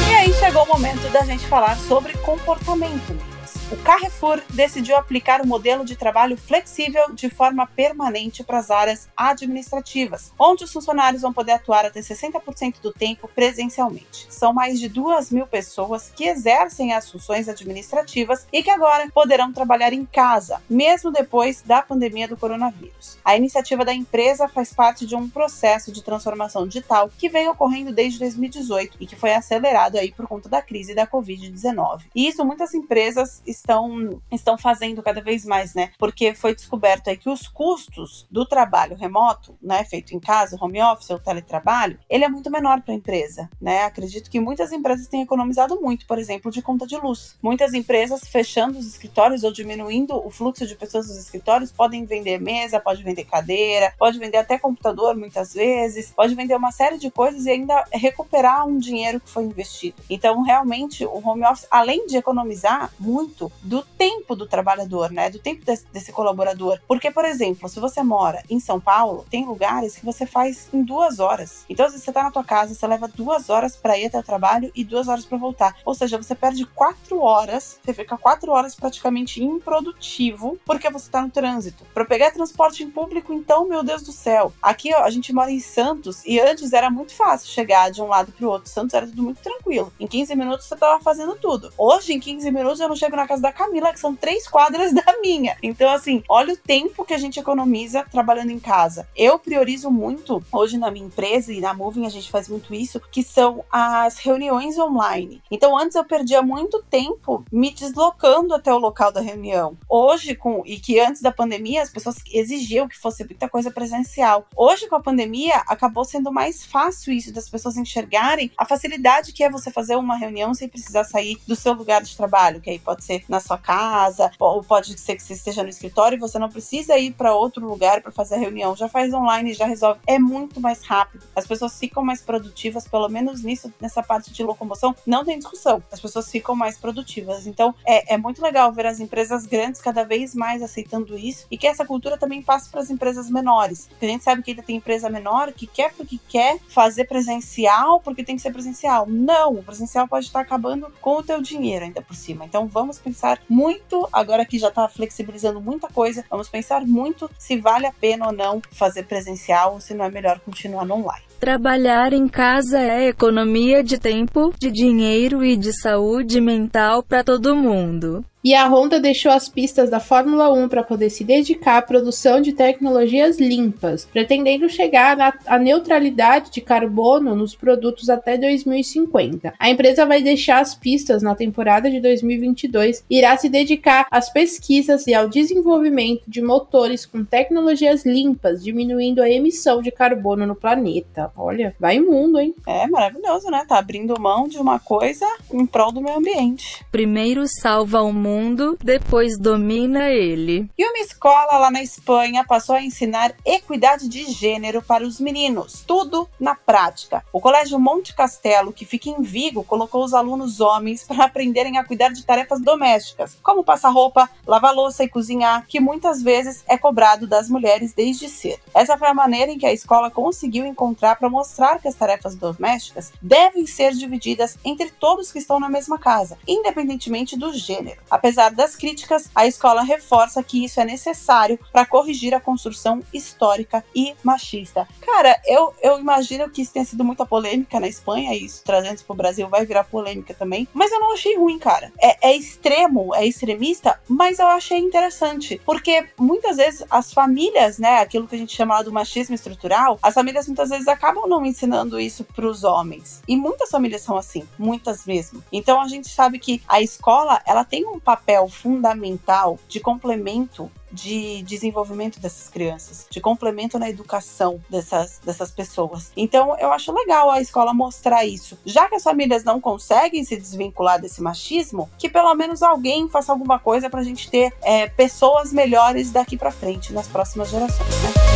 E 0.09 0.13
aí 0.15 0.33
chegou 0.33 0.63
o 0.63 0.67
momento 0.67 1.09
da 1.11 1.21
gente 1.23 1.45
falar 1.47 1.77
sobre 1.77 2.13
comportamento. 2.17 3.28
O 3.71 3.77
Carrefour 3.83 4.41
decidiu 4.49 4.97
aplicar 4.97 5.41
o 5.41 5.47
modelo 5.47 5.85
de 5.85 5.95
trabalho 5.95 6.35
flexível 6.35 7.13
de 7.13 7.29
forma 7.29 7.67
permanente 7.67 8.43
para 8.43 8.57
as 8.57 8.71
áreas 8.71 9.07
administrativas, 9.15 10.33
onde 10.39 10.63
os 10.63 10.73
funcionários 10.73 11.21
vão 11.21 11.31
poder 11.31 11.51
atuar 11.51 11.85
até 11.85 11.99
60% 11.99 12.81
do 12.81 12.91
tempo 12.91 13.27
presencialmente. 13.27 14.25
São 14.27 14.51
mais 14.53 14.79
de 14.79 14.89
2 14.89 15.29
mil 15.29 15.45
pessoas 15.45 16.11
que 16.15 16.23
exercem 16.23 16.93
as 16.93 17.11
funções 17.11 17.47
administrativas 17.47 18.47
e 18.51 18.63
que 18.63 18.71
agora 18.71 19.07
poderão 19.13 19.53
trabalhar 19.53 19.93
em 19.93 20.03
casa, 20.03 20.59
mesmo 20.67 21.11
depois 21.11 21.61
da 21.61 21.83
pandemia 21.83 22.27
do 22.27 22.35
coronavírus. 22.37 23.19
A 23.23 23.37
iniciativa 23.37 23.85
da 23.85 23.93
empresa 23.93 24.47
faz 24.47 24.73
parte 24.73 25.05
de 25.05 25.15
um 25.15 25.29
processo 25.29 25.91
de 25.91 26.01
transformação 26.01 26.67
digital 26.67 27.11
que 27.15 27.29
vem 27.29 27.47
ocorrendo 27.47 27.93
desde 27.93 28.17
2018 28.17 28.97
e 28.99 29.05
que 29.05 29.15
foi 29.15 29.35
acelerado 29.35 29.97
aí 29.97 30.11
por 30.11 30.25
conta 30.27 30.49
da 30.49 30.59
crise 30.59 30.95
da 30.95 31.05
Covid-19. 31.05 32.05
E 32.15 32.27
isso 32.27 32.43
muitas 32.43 32.73
empresas 32.73 33.43
estão, 33.45 33.58
estão 33.59 34.57
fazendo 34.57 35.03
cada 35.03 35.21
vez 35.21 35.45
mais, 35.45 35.73
né? 35.73 35.91
Porque 35.97 36.33
foi 36.33 36.55
descoberto 36.55 37.09
aí 37.09 37.17
que 37.17 37.29
os 37.29 37.47
custos 37.47 38.27
do 38.29 38.45
trabalho 38.45 38.95
remoto, 38.95 39.57
né, 39.61 39.83
feito 39.83 40.15
em 40.15 40.19
casa, 40.19 40.57
home 40.59 40.81
office 40.81 41.09
ou 41.09 41.19
teletrabalho, 41.19 41.99
ele 42.09 42.23
é 42.23 42.29
muito 42.29 42.49
menor 42.49 42.81
para 42.81 42.93
a 42.93 42.97
empresa, 42.97 43.49
né? 43.61 43.83
Acredito 43.83 44.29
que 44.29 44.39
muitas 44.39 44.71
empresas 44.71 45.07
têm 45.07 45.21
economizado 45.21 45.79
muito, 45.81 46.05
por 46.05 46.17
exemplo, 46.17 46.51
de 46.51 46.61
conta 46.61 46.85
de 46.87 46.97
luz. 46.97 47.37
Muitas 47.41 47.73
empresas 47.73 48.21
fechando 48.27 48.77
os 48.77 48.87
escritórios 48.87 49.43
ou 49.43 49.51
diminuindo 49.51 50.15
o 50.15 50.29
fluxo 50.29 50.65
de 50.65 50.75
pessoas 50.75 51.07
nos 51.07 51.17
escritórios 51.17 51.71
podem 51.71 52.05
vender 52.05 52.39
mesa, 52.39 52.79
pode 52.79 53.03
vender 53.03 53.25
cadeira, 53.25 53.93
pode 53.97 54.19
vender 54.19 54.37
até 54.37 54.57
computador 54.57 55.15
muitas 55.15 55.53
vezes, 55.53 56.11
pode 56.11 56.35
vender 56.35 56.55
uma 56.55 56.71
série 56.71 56.97
de 56.97 57.09
coisas 57.11 57.45
e 57.45 57.51
ainda 57.51 57.83
recuperar 57.91 58.65
um 58.65 58.77
dinheiro 58.77 59.19
que 59.19 59.29
foi 59.29 59.43
investido. 59.43 60.01
Então, 60.09 60.41
realmente, 60.41 61.05
o 61.05 61.21
home 61.25 61.45
office, 61.45 61.67
além 61.69 62.07
de 62.07 62.17
economizar 62.17 62.91
muito 62.99 63.48
do 63.61 63.81
tempo 63.81 64.35
do 64.35 64.47
trabalhador, 64.47 65.11
né, 65.11 65.29
do 65.29 65.39
tempo 65.39 65.65
desse, 65.65 65.85
desse 65.91 66.11
colaborador, 66.11 66.79
porque, 66.87 67.11
por 67.11 67.25
exemplo, 67.25 67.67
se 67.69 67.79
você 67.79 68.03
mora 68.03 68.43
em 68.49 68.59
São 68.59 68.79
Paulo, 68.79 69.25
tem 69.29 69.45
lugares 69.45 69.95
que 69.95 70.05
você 70.05 70.25
faz 70.25 70.69
em 70.73 70.83
duas 70.83 71.19
horas. 71.19 71.65
Então, 71.69 71.89
se 71.89 71.99
você 71.99 72.11
tá 72.11 72.23
na 72.23 72.31
tua 72.31 72.43
casa, 72.43 72.73
você 72.73 72.87
leva 72.87 73.07
duas 73.07 73.49
horas 73.49 73.75
para 73.75 73.97
ir 73.97 74.05
até 74.05 74.19
o 74.19 74.23
trabalho 74.23 74.71
e 74.75 74.83
duas 74.83 75.07
horas 75.07 75.25
para 75.25 75.37
voltar. 75.37 75.75
Ou 75.85 75.93
seja, 75.93 76.17
você 76.17 76.35
perde 76.35 76.65
quatro 76.65 77.21
horas, 77.21 77.79
você 77.83 77.93
fica 77.93 78.17
quatro 78.17 78.51
horas 78.51 78.75
praticamente 78.75 79.43
improdutivo 79.43 80.57
porque 80.65 80.89
você 80.89 81.09
tá 81.09 81.21
no 81.21 81.29
trânsito. 81.29 81.85
Para 81.93 82.05
pegar 82.05 82.31
transporte 82.31 82.83
em 82.83 82.89
público, 82.89 83.33
então, 83.33 83.67
meu 83.67 83.83
Deus 83.83 84.03
do 84.03 84.11
céu. 84.11 84.53
Aqui, 84.61 84.93
ó, 84.93 85.03
a 85.03 85.09
gente 85.09 85.33
mora 85.33 85.51
em 85.51 85.59
Santos 85.59 86.23
e 86.25 86.39
antes 86.39 86.73
era 86.73 86.89
muito 86.89 87.13
fácil 87.13 87.49
chegar 87.49 87.91
de 87.91 88.01
um 88.01 88.07
lado 88.07 88.31
pro 88.31 88.49
outro. 88.49 88.69
Santos 88.69 88.93
era 88.93 89.07
tudo 89.07 89.23
muito 89.23 89.41
tranquilo. 89.41 89.91
Em 89.99 90.07
15 90.07 90.35
minutos 90.35 90.65
você 90.67 90.75
tava 90.75 91.01
fazendo 91.01 91.35
tudo. 91.35 91.71
Hoje, 91.77 92.13
em 92.13 92.19
15 92.19 92.51
minutos, 92.51 92.79
eu 92.79 92.87
não 92.87 92.95
chego 92.95 93.15
na 93.15 93.27
casa 93.27 93.38
da 93.39 93.51
Camila, 93.51 93.93
que 93.93 93.99
são 93.99 94.15
três 94.15 94.47
quadras 94.47 94.91
da 94.93 95.19
minha. 95.21 95.57
Então, 95.61 95.89
assim, 95.89 96.23
olha 96.27 96.53
o 96.53 96.57
tempo 96.57 97.05
que 97.05 97.13
a 97.13 97.17
gente 97.17 97.39
economiza 97.39 98.05
trabalhando 98.11 98.51
em 98.51 98.59
casa. 98.59 99.07
Eu 99.15 99.39
priorizo 99.39 99.89
muito, 99.91 100.43
hoje 100.51 100.77
na 100.77 100.91
minha 100.91 101.05
empresa 101.05 101.53
e 101.53 101.59
na 101.59 101.73
Moving 101.73 102.05
a 102.05 102.09
gente 102.09 102.29
faz 102.29 102.47
muito 102.47 102.73
isso, 102.73 103.01
que 103.11 103.23
são 103.23 103.63
as 103.71 104.17
reuniões 104.17 104.77
online. 104.77 105.41
Então, 105.49 105.77
antes 105.77 105.95
eu 105.95 106.03
perdia 106.03 106.41
muito 106.41 106.83
tempo 106.89 107.43
me 107.51 107.71
deslocando 107.71 108.53
até 108.53 108.73
o 108.73 108.77
local 108.77 109.11
da 109.11 109.21
reunião. 109.21 109.77
Hoje, 109.87 110.35
com 110.35 110.63
e 110.65 110.79
que 110.79 110.99
antes 110.99 111.21
da 111.21 111.31
pandemia 111.31 111.81
as 111.81 111.89
pessoas 111.89 112.17
exigiam 112.31 112.87
que 112.87 112.97
fosse 112.97 113.23
muita 113.23 113.49
coisa 113.49 113.71
presencial. 113.71 114.47
Hoje, 114.55 114.87
com 114.87 114.95
a 114.95 115.01
pandemia, 115.01 115.57
acabou 115.67 116.03
sendo 116.05 116.31
mais 116.31 116.65
fácil 116.65 117.13
isso 117.13 117.33
das 117.33 117.49
pessoas 117.49 117.77
enxergarem 117.77 118.51
a 118.57 118.65
facilidade 118.65 119.33
que 119.33 119.43
é 119.43 119.49
você 119.49 119.71
fazer 119.71 119.95
uma 119.95 120.17
reunião 120.17 120.53
sem 120.53 120.67
precisar 120.67 121.03
sair 121.03 121.37
do 121.47 121.55
seu 121.55 121.73
lugar 121.73 122.01
de 122.01 122.15
trabalho, 122.15 122.61
que 122.61 122.69
aí 122.69 122.79
pode 122.79 123.03
ser 123.03 123.23
na 123.29 123.39
sua 123.39 123.57
casa, 123.57 124.31
ou 124.39 124.63
pode 124.63 124.99
ser 124.99 125.15
que 125.15 125.23
você 125.23 125.33
esteja 125.33 125.63
no 125.63 125.69
escritório 125.69 126.15
e 126.15 126.19
você 126.19 126.39
não 126.39 126.49
precisa 126.49 126.97
ir 126.97 127.11
para 127.11 127.33
outro 127.33 127.65
lugar 127.65 128.01
para 128.01 128.11
fazer 128.11 128.35
a 128.35 128.39
reunião. 128.39 128.75
Já 128.75 128.89
faz 128.89 129.13
online, 129.13 129.53
já 129.53 129.65
resolve. 129.65 129.99
É 130.07 130.17
muito 130.17 130.59
mais 130.59 130.83
rápido. 130.83 131.23
As 131.35 131.45
pessoas 131.45 131.77
ficam 131.77 132.03
mais 132.03 132.21
produtivas, 132.21 132.87
pelo 132.87 133.07
menos 133.07 133.43
nisso, 133.43 133.71
nessa 133.79 134.01
parte 134.01 134.31
de 134.33 134.43
locomoção, 134.43 134.95
não 135.05 135.23
tem 135.23 135.37
discussão. 135.37 135.81
As 135.91 135.99
pessoas 135.99 136.29
ficam 136.29 136.55
mais 136.55 136.77
produtivas. 136.77 137.45
Então, 137.45 137.75
é, 137.85 138.15
é 138.15 138.17
muito 138.17 138.41
legal 138.41 138.71
ver 138.71 138.87
as 138.87 138.99
empresas 138.99 139.45
grandes 139.45 139.79
cada 139.79 140.03
vez 140.03 140.33
mais 140.33 140.61
aceitando 140.63 141.17
isso 141.17 141.45
e 141.51 141.57
que 141.57 141.67
essa 141.67 141.85
cultura 141.85 142.17
também 142.17 142.41
passe 142.41 142.69
para 142.69 142.81
as 142.81 142.89
empresas 142.89 143.29
menores. 143.29 143.87
Porque 143.87 144.05
a 144.05 144.09
gente 144.09 144.23
sabe 144.23 144.41
que 144.41 144.51
ainda 144.51 144.63
tem 144.63 144.77
empresa 144.77 145.09
menor 145.09 145.51
que 145.53 145.67
quer 145.67 145.93
porque 145.93 146.19
quer 146.27 146.59
fazer 146.67 147.05
presencial 147.05 147.99
porque 147.99 148.23
tem 148.23 148.35
que 148.35 148.41
ser 148.41 148.51
presencial. 148.51 149.05
Não, 149.07 149.53
o 149.53 149.63
presencial 149.63 150.07
pode 150.07 150.25
estar 150.25 150.39
acabando 150.39 150.91
com 151.01 151.17
o 151.17 151.23
teu 151.23 151.41
dinheiro 151.41 151.85
ainda 151.85 152.01
por 152.01 152.15
cima. 152.15 152.45
Então, 152.45 152.67
vamos 152.67 152.97
pensar 153.09 153.41
muito, 153.49 154.07
agora 154.13 154.45
que 154.45 154.59
já 154.59 154.67
está 154.67 154.87
flexibilizando 154.87 155.59
muita 155.59 155.87
coisa, 155.87 156.23
vamos 156.29 156.47
pensar 156.47 156.85
muito 156.85 157.29
se 157.39 157.57
vale 157.57 157.87
a 157.87 157.91
pena 157.91 158.27
ou 158.27 158.33
não 158.33 158.61
fazer 158.71 159.03
presencial 159.03 159.73
ou 159.73 159.79
se 159.81 159.95
não 159.95 160.05
é 160.05 160.11
melhor 160.11 160.39
continuar 160.39 160.85
no 160.85 160.95
online. 160.95 161.28
Trabalhar 161.39 162.11
em 162.11 162.27
casa 162.27 162.81
é 162.81 163.07
economia 163.07 163.81
de 163.81 163.97
tempo, 163.97 164.53
de 164.59 164.69
dinheiro 164.69 165.41
e 165.41 165.55
de 165.55 165.71
saúde 165.71 166.41
mental 166.41 167.01
para 167.01 167.23
todo 167.23 167.55
mundo. 167.55 168.25
E 168.41 168.55
a 168.55 168.69
Honda 168.69 169.01
deixou 169.01 169.33
as 169.33 169.49
pistas 169.49 169.89
da 169.89 169.99
Fórmula 169.99 170.49
1 170.53 170.69
para 170.69 170.81
poder 170.81 171.09
se 171.09 171.25
dedicar 171.25 171.77
à 171.77 171.81
produção 171.81 172.39
de 172.39 172.53
tecnologias 172.53 173.37
limpas, 173.37 174.05
pretendendo 174.05 174.69
chegar 174.69 175.17
à 175.45 175.59
neutralidade 175.59 176.49
de 176.49 176.61
carbono 176.61 177.35
nos 177.35 177.53
produtos 177.53 178.09
até 178.09 178.37
2050. 178.37 179.53
A 179.59 179.69
empresa 179.69 180.05
vai 180.05 180.21
deixar 180.21 180.61
as 180.61 180.73
pistas 180.73 181.21
na 181.21 181.35
temporada 181.35 181.91
de 181.91 181.99
2022 181.99 183.03
e 183.09 183.17
irá 183.17 183.35
se 183.35 183.49
dedicar 183.49 184.07
às 184.09 184.31
pesquisas 184.31 185.05
e 185.05 185.13
ao 185.13 185.27
desenvolvimento 185.27 186.23
de 186.25 186.41
motores 186.41 187.05
com 187.05 187.25
tecnologias 187.25 188.05
limpas, 188.05 188.63
diminuindo 188.63 189.21
a 189.21 189.29
emissão 189.29 189.81
de 189.81 189.91
carbono 189.91 190.47
no 190.47 190.55
planeta. 190.55 191.28
Olha, 191.35 191.75
vai 191.79 191.99
mundo, 191.99 192.39
hein? 192.39 192.55
É 192.67 192.87
maravilhoso, 192.87 193.49
né? 193.49 193.65
Tá 193.67 193.77
abrindo 193.77 194.19
mão 194.19 194.47
de 194.47 194.57
uma 194.57 194.79
coisa 194.79 195.25
em 195.51 195.65
prol 195.65 195.91
do 195.91 196.01
meio 196.01 196.17
ambiente. 196.17 196.85
Primeiro 196.91 197.47
salva 197.47 198.01
o 198.01 198.13
mundo, 198.13 198.77
depois 198.83 199.37
domina 199.37 200.09
ele. 200.09 200.69
E 200.77 200.85
uma 200.85 200.99
escola 200.99 201.57
lá 201.57 201.71
na 201.71 201.81
Espanha 201.81 202.43
passou 202.43 202.75
a 202.75 202.81
ensinar 202.81 203.33
equidade 203.45 204.07
de 204.07 204.31
gênero 204.31 204.81
para 204.81 205.03
os 205.03 205.19
meninos, 205.19 205.83
tudo 205.85 206.27
na 206.39 206.55
prática. 206.55 207.23
O 207.31 207.39
Colégio 207.39 207.79
Monte 207.79 208.13
Castelo, 208.13 208.73
que 208.73 208.85
fica 208.85 209.09
em 209.09 209.21
Vigo, 209.21 209.63
colocou 209.63 210.03
os 210.03 210.13
alunos 210.13 210.59
homens 210.59 211.03
para 211.03 211.25
aprenderem 211.25 211.77
a 211.77 211.83
cuidar 211.83 212.09
de 212.09 212.25
tarefas 212.25 212.61
domésticas, 212.61 213.37
como 213.43 213.63
passar 213.63 213.89
roupa, 213.89 214.29
lavar 214.45 214.73
louça 214.73 215.03
e 215.03 215.09
cozinhar, 215.09 215.65
que 215.67 215.79
muitas 215.79 216.21
vezes 216.21 216.63
é 216.67 216.77
cobrado 216.77 217.27
das 217.27 217.49
mulheres 217.49 217.93
desde 217.93 218.29
cedo. 218.29 218.61
Essa 218.73 218.97
foi 218.97 219.07
a 219.07 219.13
maneira 219.13 219.51
em 219.51 219.57
que 219.57 219.65
a 219.65 219.73
escola 219.73 220.09
conseguiu 220.09 220.65
encontrar 220.65 221.15
para 221.19 221.29
mostrar 221.29 221.79
que 221.79 221.87
as 221.87 221.95
tarefas 221.95 222.35
domésticas 222.35 223.11
devem 223.21 223.67
ser 223.67 223.93
divididas 223.93 224.57
entre 224.63 224.89
todos 224.89 225.31
que 225.31 225.39
estão 225.39 225.59
na 225.59 225.69
mesma 225.69 225.99
casa, 225.99 226.37
independentemente 226.47 227.37
do 227.37 227.53
gênero. 227.53 228.01
Apesar 228.09 228.51
das 228.51 228.75
críticas, 228.75 229.29
a 229.35 229.45
escola 229.45 229.83
reforça 229.83 230.41
que 230.41 230.63
isso 230.63 230.79
é 230.79 230.85
necessário 230.85 231.59
para 231.71 231.85
corrigir 231.85 232.33
a 232.33 232.39
construção 232.39 233.01
histórica 233.13 233.83
e 233.93 234.15
machista. 234.23 234.87
Cara, 235.01 235.39
eu, 235.45 235.73
eu 235.81 235.99
imagino 235.99 236.49
que 236.49 236.61
isso 236.61 236.73
tenha 236.73 236.85
sido 236.85 237.03
muita 237.03 237.25
polêmica 237.25 237.79
na 237.79 237.87
Espanha, 237.87 238.33
e 238.33 238.45
isso 238.45 238.63
trazendo 238.63 238.95
isso 238.95 239.05
pro 239.05 239.15
Brasil 239.15 239.47
vai 239.47 239.65
virar 239.65 239.83
polêmica 239.83 240.33
também, 240.33 240.67
mas 240.73 240.91
eu 240.91 240.99
não 240.99 241.13
achei 241.13 241.37
ruim, 241.37 241.59
cara. 241.59 241.91
É, 242.01 242.29
é 242.29 242.35
extremo, 242.35 243.13
é 243.13 243.25
extremista, 243.25 243.99
mas 244.07 244.39
eu 244.39 244.47
achei 244.47 244.77
interessante, 244.77 245.61
porque 245.65 246.07
muitas 246.17 246.57
vezes 246.57 246.83
as 246.89 247.13
famílias, 247.13 247.77
né, 247.77 247.99
aquilo 247.99 248.27
que 248.27 248.35
a 248.35 248.37
gente 248.37 248.55
chama 248.55 248.81
do 248.83 248.91
machismo 248.91 249.35
estrutural, 249.35 249.99
as 250.01 250.13
famílias 250.13 250.47
muitas 250.47 250.69
vezes 250.69 250.87
acabam 251.09 251.27
não 251.27 251.45
ensinando 251.45 251.99
isso 251.99 252.23
para 252.23 252.45
os 252.45 252.63
homens. 252.63 253.21
E 253.27 253.35
muitas 253.35 253.69
famílias 253.71 254.01
são 254.01 254.15
assim, 254.15 254.47
muitas 254.57 255.05
mesmo. 255.05 255.43
Então 255.51 255.81
a 255.81 255.87
gente 255.87 256.07
sabe 256.07 256.37
que 256.37 256.61
a 256.67 256.81
escola, 256.81 257.41
ela 257.45 257.65
tem 257.65 257.85
um 257.85 257.99
papel 257.99 258.47
fundamental 258.47 259.57
de 259.67 259.79
complemento 259.79 260.71
de 260.91 261.43
desenvolvimento 261.43 262.19
dessas 262.19 262.49
crianças, 262.49 263.05
de 263.09 263.21
complemento 263.21 263.77
na 263.77 263.87
educação 263.89 264.59
dessas, 264.67 265.19
dessas 265.23 265.51
pessoas. 265.51 266.11
Então, 266.17 266.57
eu 266.57 266.71
acho 266.71 266.91
legal 266.91 267.29
a 267.29 267.39
escola 267.39 267.75
mostrar 267.75 268.25
isso. 268.25 268.57
Já 268.65 268.89
que 268.89 268.95
as 268.95 269.03
famílias 269.03 269.43
não 269.43 269.61
conseguem 269.61 270.23
se 270.23 270.35
desvincular 270.35 270.99
desse 270.99 271.21
machismo, 271.21 271.87
que 271.95 272.09
pelo 272.09 272.33
menos 272.33 272.63
alguém 272.63 273.07
faça 273.07 273.31
alguma 273.31 273.59
coisa 273.59 273.87
para 273.87 273.99
a 273.99 274.03
gente 274.03 274.31
ter 274.31 274.51
é, 274.63 274.87
pessoas 274.87 275.53
melhores 275.53 276.09
daqui 276.09 276.35
para 276.35 276.49
frente, 276.49 276.91
nas 276.91 277.07
próximas 277.07 277.49
gerações. 277.49 277.87
Né? 278.01 278.28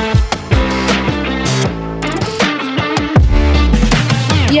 Bye. 0.00 0.29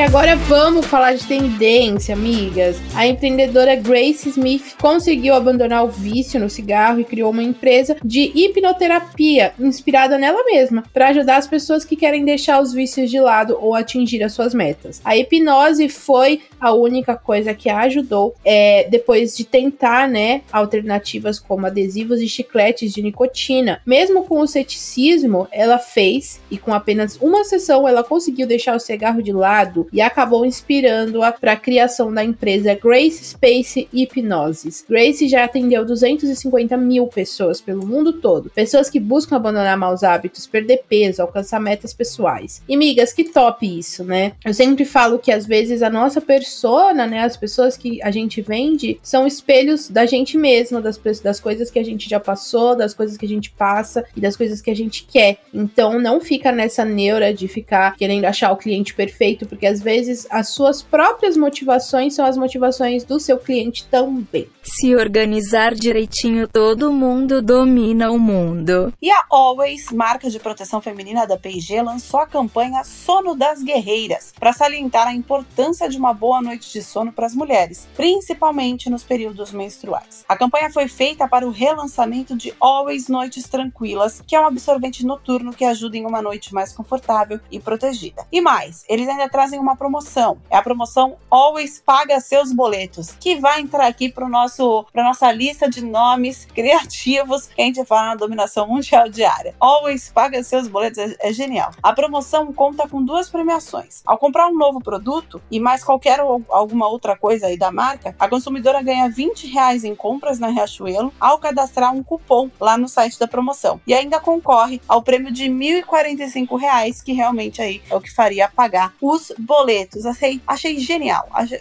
E 0.00 0.02
agora 0.02 0.34
vamos 0.34 0.86
falar 0.86 1.12
de 1.12 1.26
tendência, 1.26 2.14
amigas. 2.14 2.80
A 2.94 3.06
empreendedora 3.06 3.76
Grace 3.76 4.30
Smith 4.30 4.74
conseguiu 4.80 5.34
abandonar 5.34 5.84
o 5.84 5.88
vício 5.88 6.40
no 6.40 6.48
cigarro 6.48 7.00
e 7.00 7.04
criou 7.04 7.30
uma 7.30 7.42
empresa 7.42 7.94
de 8.02 8.32
hipnoterapia 8.34 9.52
inspirada 9.60 10.16
nela 10.16 10.42
mesma, 10.44 10.84
para 10.90 11.08
ajudar 11.08 11.36
as 11.36 11.46
pessoas 11.46 11.84
que 11.84 11.96
querem 11.96 12.24
deixar 12.24 12.62
os 12.62 12.72
vícios 12.72 13.10
de 13.10 13.20
lado 13.20 13.58
ou 13.60 13.74
atingir 13.74 14.22
as 14.22 14.32
suas 14.32 14.54
metas. 14.54 15.02
A 15.04 15.18
hipnose 15.18 15.86
foi 15.90 16.40
a 16.58 16.72
única 16.72 17.14
coisa 17.14 17.52
que 17.52 17.68
a 17.68 17.80
ajudou 17.80 18.34
é, 18.42 18.88
depois 18.88 19.36
de 19.36 19.44
tentar, 19.44 20.08
né, 20.08 20.40
alternativas 20.50 21.38
como 21.38 21.66
adesivos 21.66 22.22
e 22.22 22.28
chicletes 22.28 22.94
de 22.94 23.02
nicotina. 23.02 23.82
Mesmo 23.84 24.24
com 24.24 24.40
o 24.40 24.46
ceticismo, 24.46 25.46
ela 25.52 25.78
fez 25.78 26.40
e 26.50 26.56
com 26.56 26.72
apenas 26.72 27.18
uma 27.20 27.44
sessão 27.44 27.86
ela 27.86 28.02
conseguiu 28.02 28.46
deixar 28.46 28.74
o 28.74 28.80
cigarro 28.80 29.22
de 29.22 29.32
lado 29.32 29.89
e 29.92 30.00
acabou 30.00 30.44
inspirando-a 30.44 31.32
para 31.32 31.52
a 31.52 31.56
criação 31.56 32.12
da 32.12 32.24
empresa 32.24 32.74
Grace 32.74 33.24
Space 33.24 33.88
Hipnosis. 33.92 34.84
Grace 34.88 35.28
já 35.28 35.44
atendeu 35.44 35.84
250 35.84 36.76
mil 36.76 37.06
pessoas 37.06 37.60
pelo 37.60 37.86
mundo 37.86 38.14
todo, 38.14 38.50
pessoas 38.50 38.88
que 38.88 39.00
buscam 39.00 39.36
abandonar 39.36 39.76
maus 39.76 40.02
hábitos, 40.02 40.46
perder 40.46 40.82
peso, 40.88 41.22
alcançar 41.22 41.60
metas 41.60 41.92
pessoais. 41.92 42.62
E 42.68 42.76
migas, 42.76 43.12
que 43.12 43.24
top 43.24 43.66
isso, 43.66 44.04
né? 44.04 44.32
Eu 44.44 44.54
sempre 44.54 44.84
falo 44.84 45.18
que 45.18 45.32
às 45.32 45.46
vezes 45.46 45.82
a 45.82 45.90
nossa 45.90 46.20
persona, 46.20 47.06
né, 47.06 47.20
as 47.20 47.36
pessoas 47.36 47.76
que 47.76 48.02
a 48.02 48.10
gente 48.10 48.40
vende, 48.40 48.98
são 49.02 49.26
espelhos 49.26 49.88
da 49.88 50.06
gente 50.06 50.36
mesma, 50.36 50.80
das, 50.80 50.98
das 51.22 51.40
coisas 51.40 51.70
que 51.70 51.78
a 51.78 51.84
gente 51.84 52.08
já 52.08 52.20
passou, 52.20 52.76
das 52.76 52.94
coisas 52.94 53.16
que 53.16 53.26
a 53.26 53.28
gente 53.28 53.50
passa 53.50 54.04
e 54.16 54.20
das 54.20 54.36
coisas 54.36 54.60
que 54.60 54.70
a 54.70 54.76
gente 54.76 55.04
quer. 55.04 55.38
Então 55.52 55.98
não 55.98 56.20
fica 56.20 56.52
nessa 56.52 56.84
neura 56.84 57.32
de 57.32 57.48
ficar 57.48 57.96
querendo 57.96 58.24
achar 58.24 58.52
o 58.52 58.56
cliente 58.56 58.94
perfeito, 58.94 59.46
porque 59.46 59.66
às 59.66 59.79
vezes 59.82 60.26
as 60.30 60.48
suas 60.50 60.82
próprias 60.82 61.36
motivações 61.36 62.14
são 62.14 62.24
as 62.24 62.36
motivações 62.36 63.04
do 63.04 63.18
seu 63.20 63.38
cliente 63.38 63.86
também. 63.86 64.48
Se 64.62 64.94
organizar 64.94 65.74
direitinho, 65.74 66.46
todo 66.46 66.92
mundo 66.92 67.42
domina 67.42 68.10
o 68.10 68.18
mundo. 68.18 68.92
E 69.00 69.10
a 69.10 69.24
Always, 69.30 69.90
marca 69.92 70.28
de 70.28 70.38
proteção 70.38 70.80
feminina 70.80 71.26
da 71.26 71.36
P&G, 71.36 71.82
lançou 71.82 72.20
a 72.20 72.26
campanha 72.26 72.84
Sono 72.84 73.34
das 73.34 73.62
Guerreiras, 73.62 74.32
para 74.38 74.52
salientar 74.52 75.06
a 75.06 75.14
importância 75.14 75.88
de 75.88 75.96
uma 75.96 76.12
boa 76.12 76.42
noite 76.42 76.72
de 76.72 76.82
sono 76.82 77.12
para 77.12 77.26
as 77.26 77.34
mulheres, 77.34 77.88
principalmente 77.96 78.90
nos 78.90 79.02
períodos 79.02 79.52
menstruais. 79.52 80.24
A 80.28 80.36
campanha 80.36 80.70
foi 80.70 80.88
feita 80.88 81.28
para 81.28 81.46
o 81.46 81.50
relançamento 81.50 82.36
de 82.36 82.52
Always 82.58 83.08
Noites 83.08 83.48
Tranquilas, 83.48 84.22
que 84.26 84.34
é 84.34 84.40
um 84.40 84.46
absorvente 84.46 85.04
noturno 85.04 85.52
que 85.52 85.64
ajuda 85.64 85.96
em 85.96 86.06
uma 86.06 86.22
noite 86.22 86.52
mais 86.52 86.72
confortável 86.72 87.38
e 87.50 87.60
protegida. 87.60 88.26
E 88.32 88.40
mais, 88.40 88.84
eles 88.88 89.08
ainda 89.08 89.28
trazem 89.28 89.59
uma 89.60 89.76
promoção. 89.76 90.38
É 90.48 90.56
a 90.56 90.62
promoção 90.62 91.16
Always 91.30 91.82
Paga 91.84 92.20
Seus 92.20 92.52
Boletos, 92.52 93.12
que 93.12 93.36
vai 93.36 93.60
entrar 93.60 93.86
aqui 93.86 94.08
para 94.08 94.28
nosso 94.28 94.84
para 94.92 95.04
nossa 95.04 95.30
lista 95.30 95.68
de 95.68 95.84
nomes 95.84 96.44
criativos 96.54 97.46
que 97.46 97.60
a 97.60 97.64
gente 97.64 97.84
fala 97.84 98.08
na 98.08 98.14
dominação 98.14 98.66
mundial 98.66 99.08
diária. 99.08 99.54
Always 99.60 100.10
Paga 100.12 100.42
Seus 100.42 100.68
Boletos 100.68 100.98
é, 100.98 101.16
é 101.20 101.32
genial. 101.32 101.70
A 101.82 101.92
promoção 101.92 102.52
conta 102.52 102.88
com 102.88 103.02
duas 103.02 103.28
premiações. 103.28 104.02
Ao 104.04 104.18
comprar 104.18 104.48
um 104.48 104.56
novo 104.56 104.80
produto 104.80 105.40
e 105.50 105.60
mais 105.60 105.84
qualquer 105.84 106.20
ou 106.20 106.42
alguma 106.48 106.88
outra 106.88 107.16
coisa 107.16 107.46
aí 107.46 107.56
da 107.56 107.70
marca, 107.70 108.14
a 108.18 108.28
consumidora 108.28 108.82
ganha 108.82 109.08
20 109.08 109.46
reais 109.46 109.84
em 109.84 109.94
compras 109.94 110.38
na 110.38 110.48
Riachuelo 110.48 111.12
ao 111.20 111.38
cadastrar 111.38 111.94
um 111.94 112.02
cupom 112.02 112.50
lá 112.60 112.76
no 112.76 112.88
site 112.88 113.18
da 113.18 113.28
promoção. 113.28 113.80
E 113.86 113.94
ainda 113.94 114.20
concorre 114.20 114.80
ao 114.88 115.02
prêmio 115.02 115.32
de 115.32 115.44
1.045 115.44 116.58
reais, 116.58 117.02
que 117.02 117.12
realmente 117.12 117.60
aí 117.60 117.82
é 117.90 117.94
o 117.94 118.00
que 118.00 118.12
faria 118.12 118.48
pagar 118.48 118.94
os 119.00 119.32
boletos. 119.50 120.06
Achei, 120.06 120.40
achei 120.46 120.78
genial. 120.78 121.26
Achei, 121.32 121.58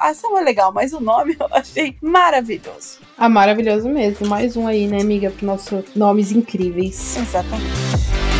a 0.00 0.08
ação 0.08 0.36
é 0.36 0.42
legal, 0.42 0.72
mas 0.72 0.92
o 0.92 0.98
nome 0.98 1.36
eu 1.38 1.46
achei 1.52 1.96
maravilhoso. 2.02 2.98
Ah, 3.16 3.28
maravilhoso 3.28 3.88
mesmo. 3.88 4.26
Mais 4.26 4.56
um 4.56 4.66
aí, 4.66 4.88
né, 4.88 5.00
amiga, 5.00 5.30
para 5.30 5.46
nossos 5.46 5.84
nomes 5.94 6.32
incríveis. 6.32 7.16
Exatamente. 7.16 8.39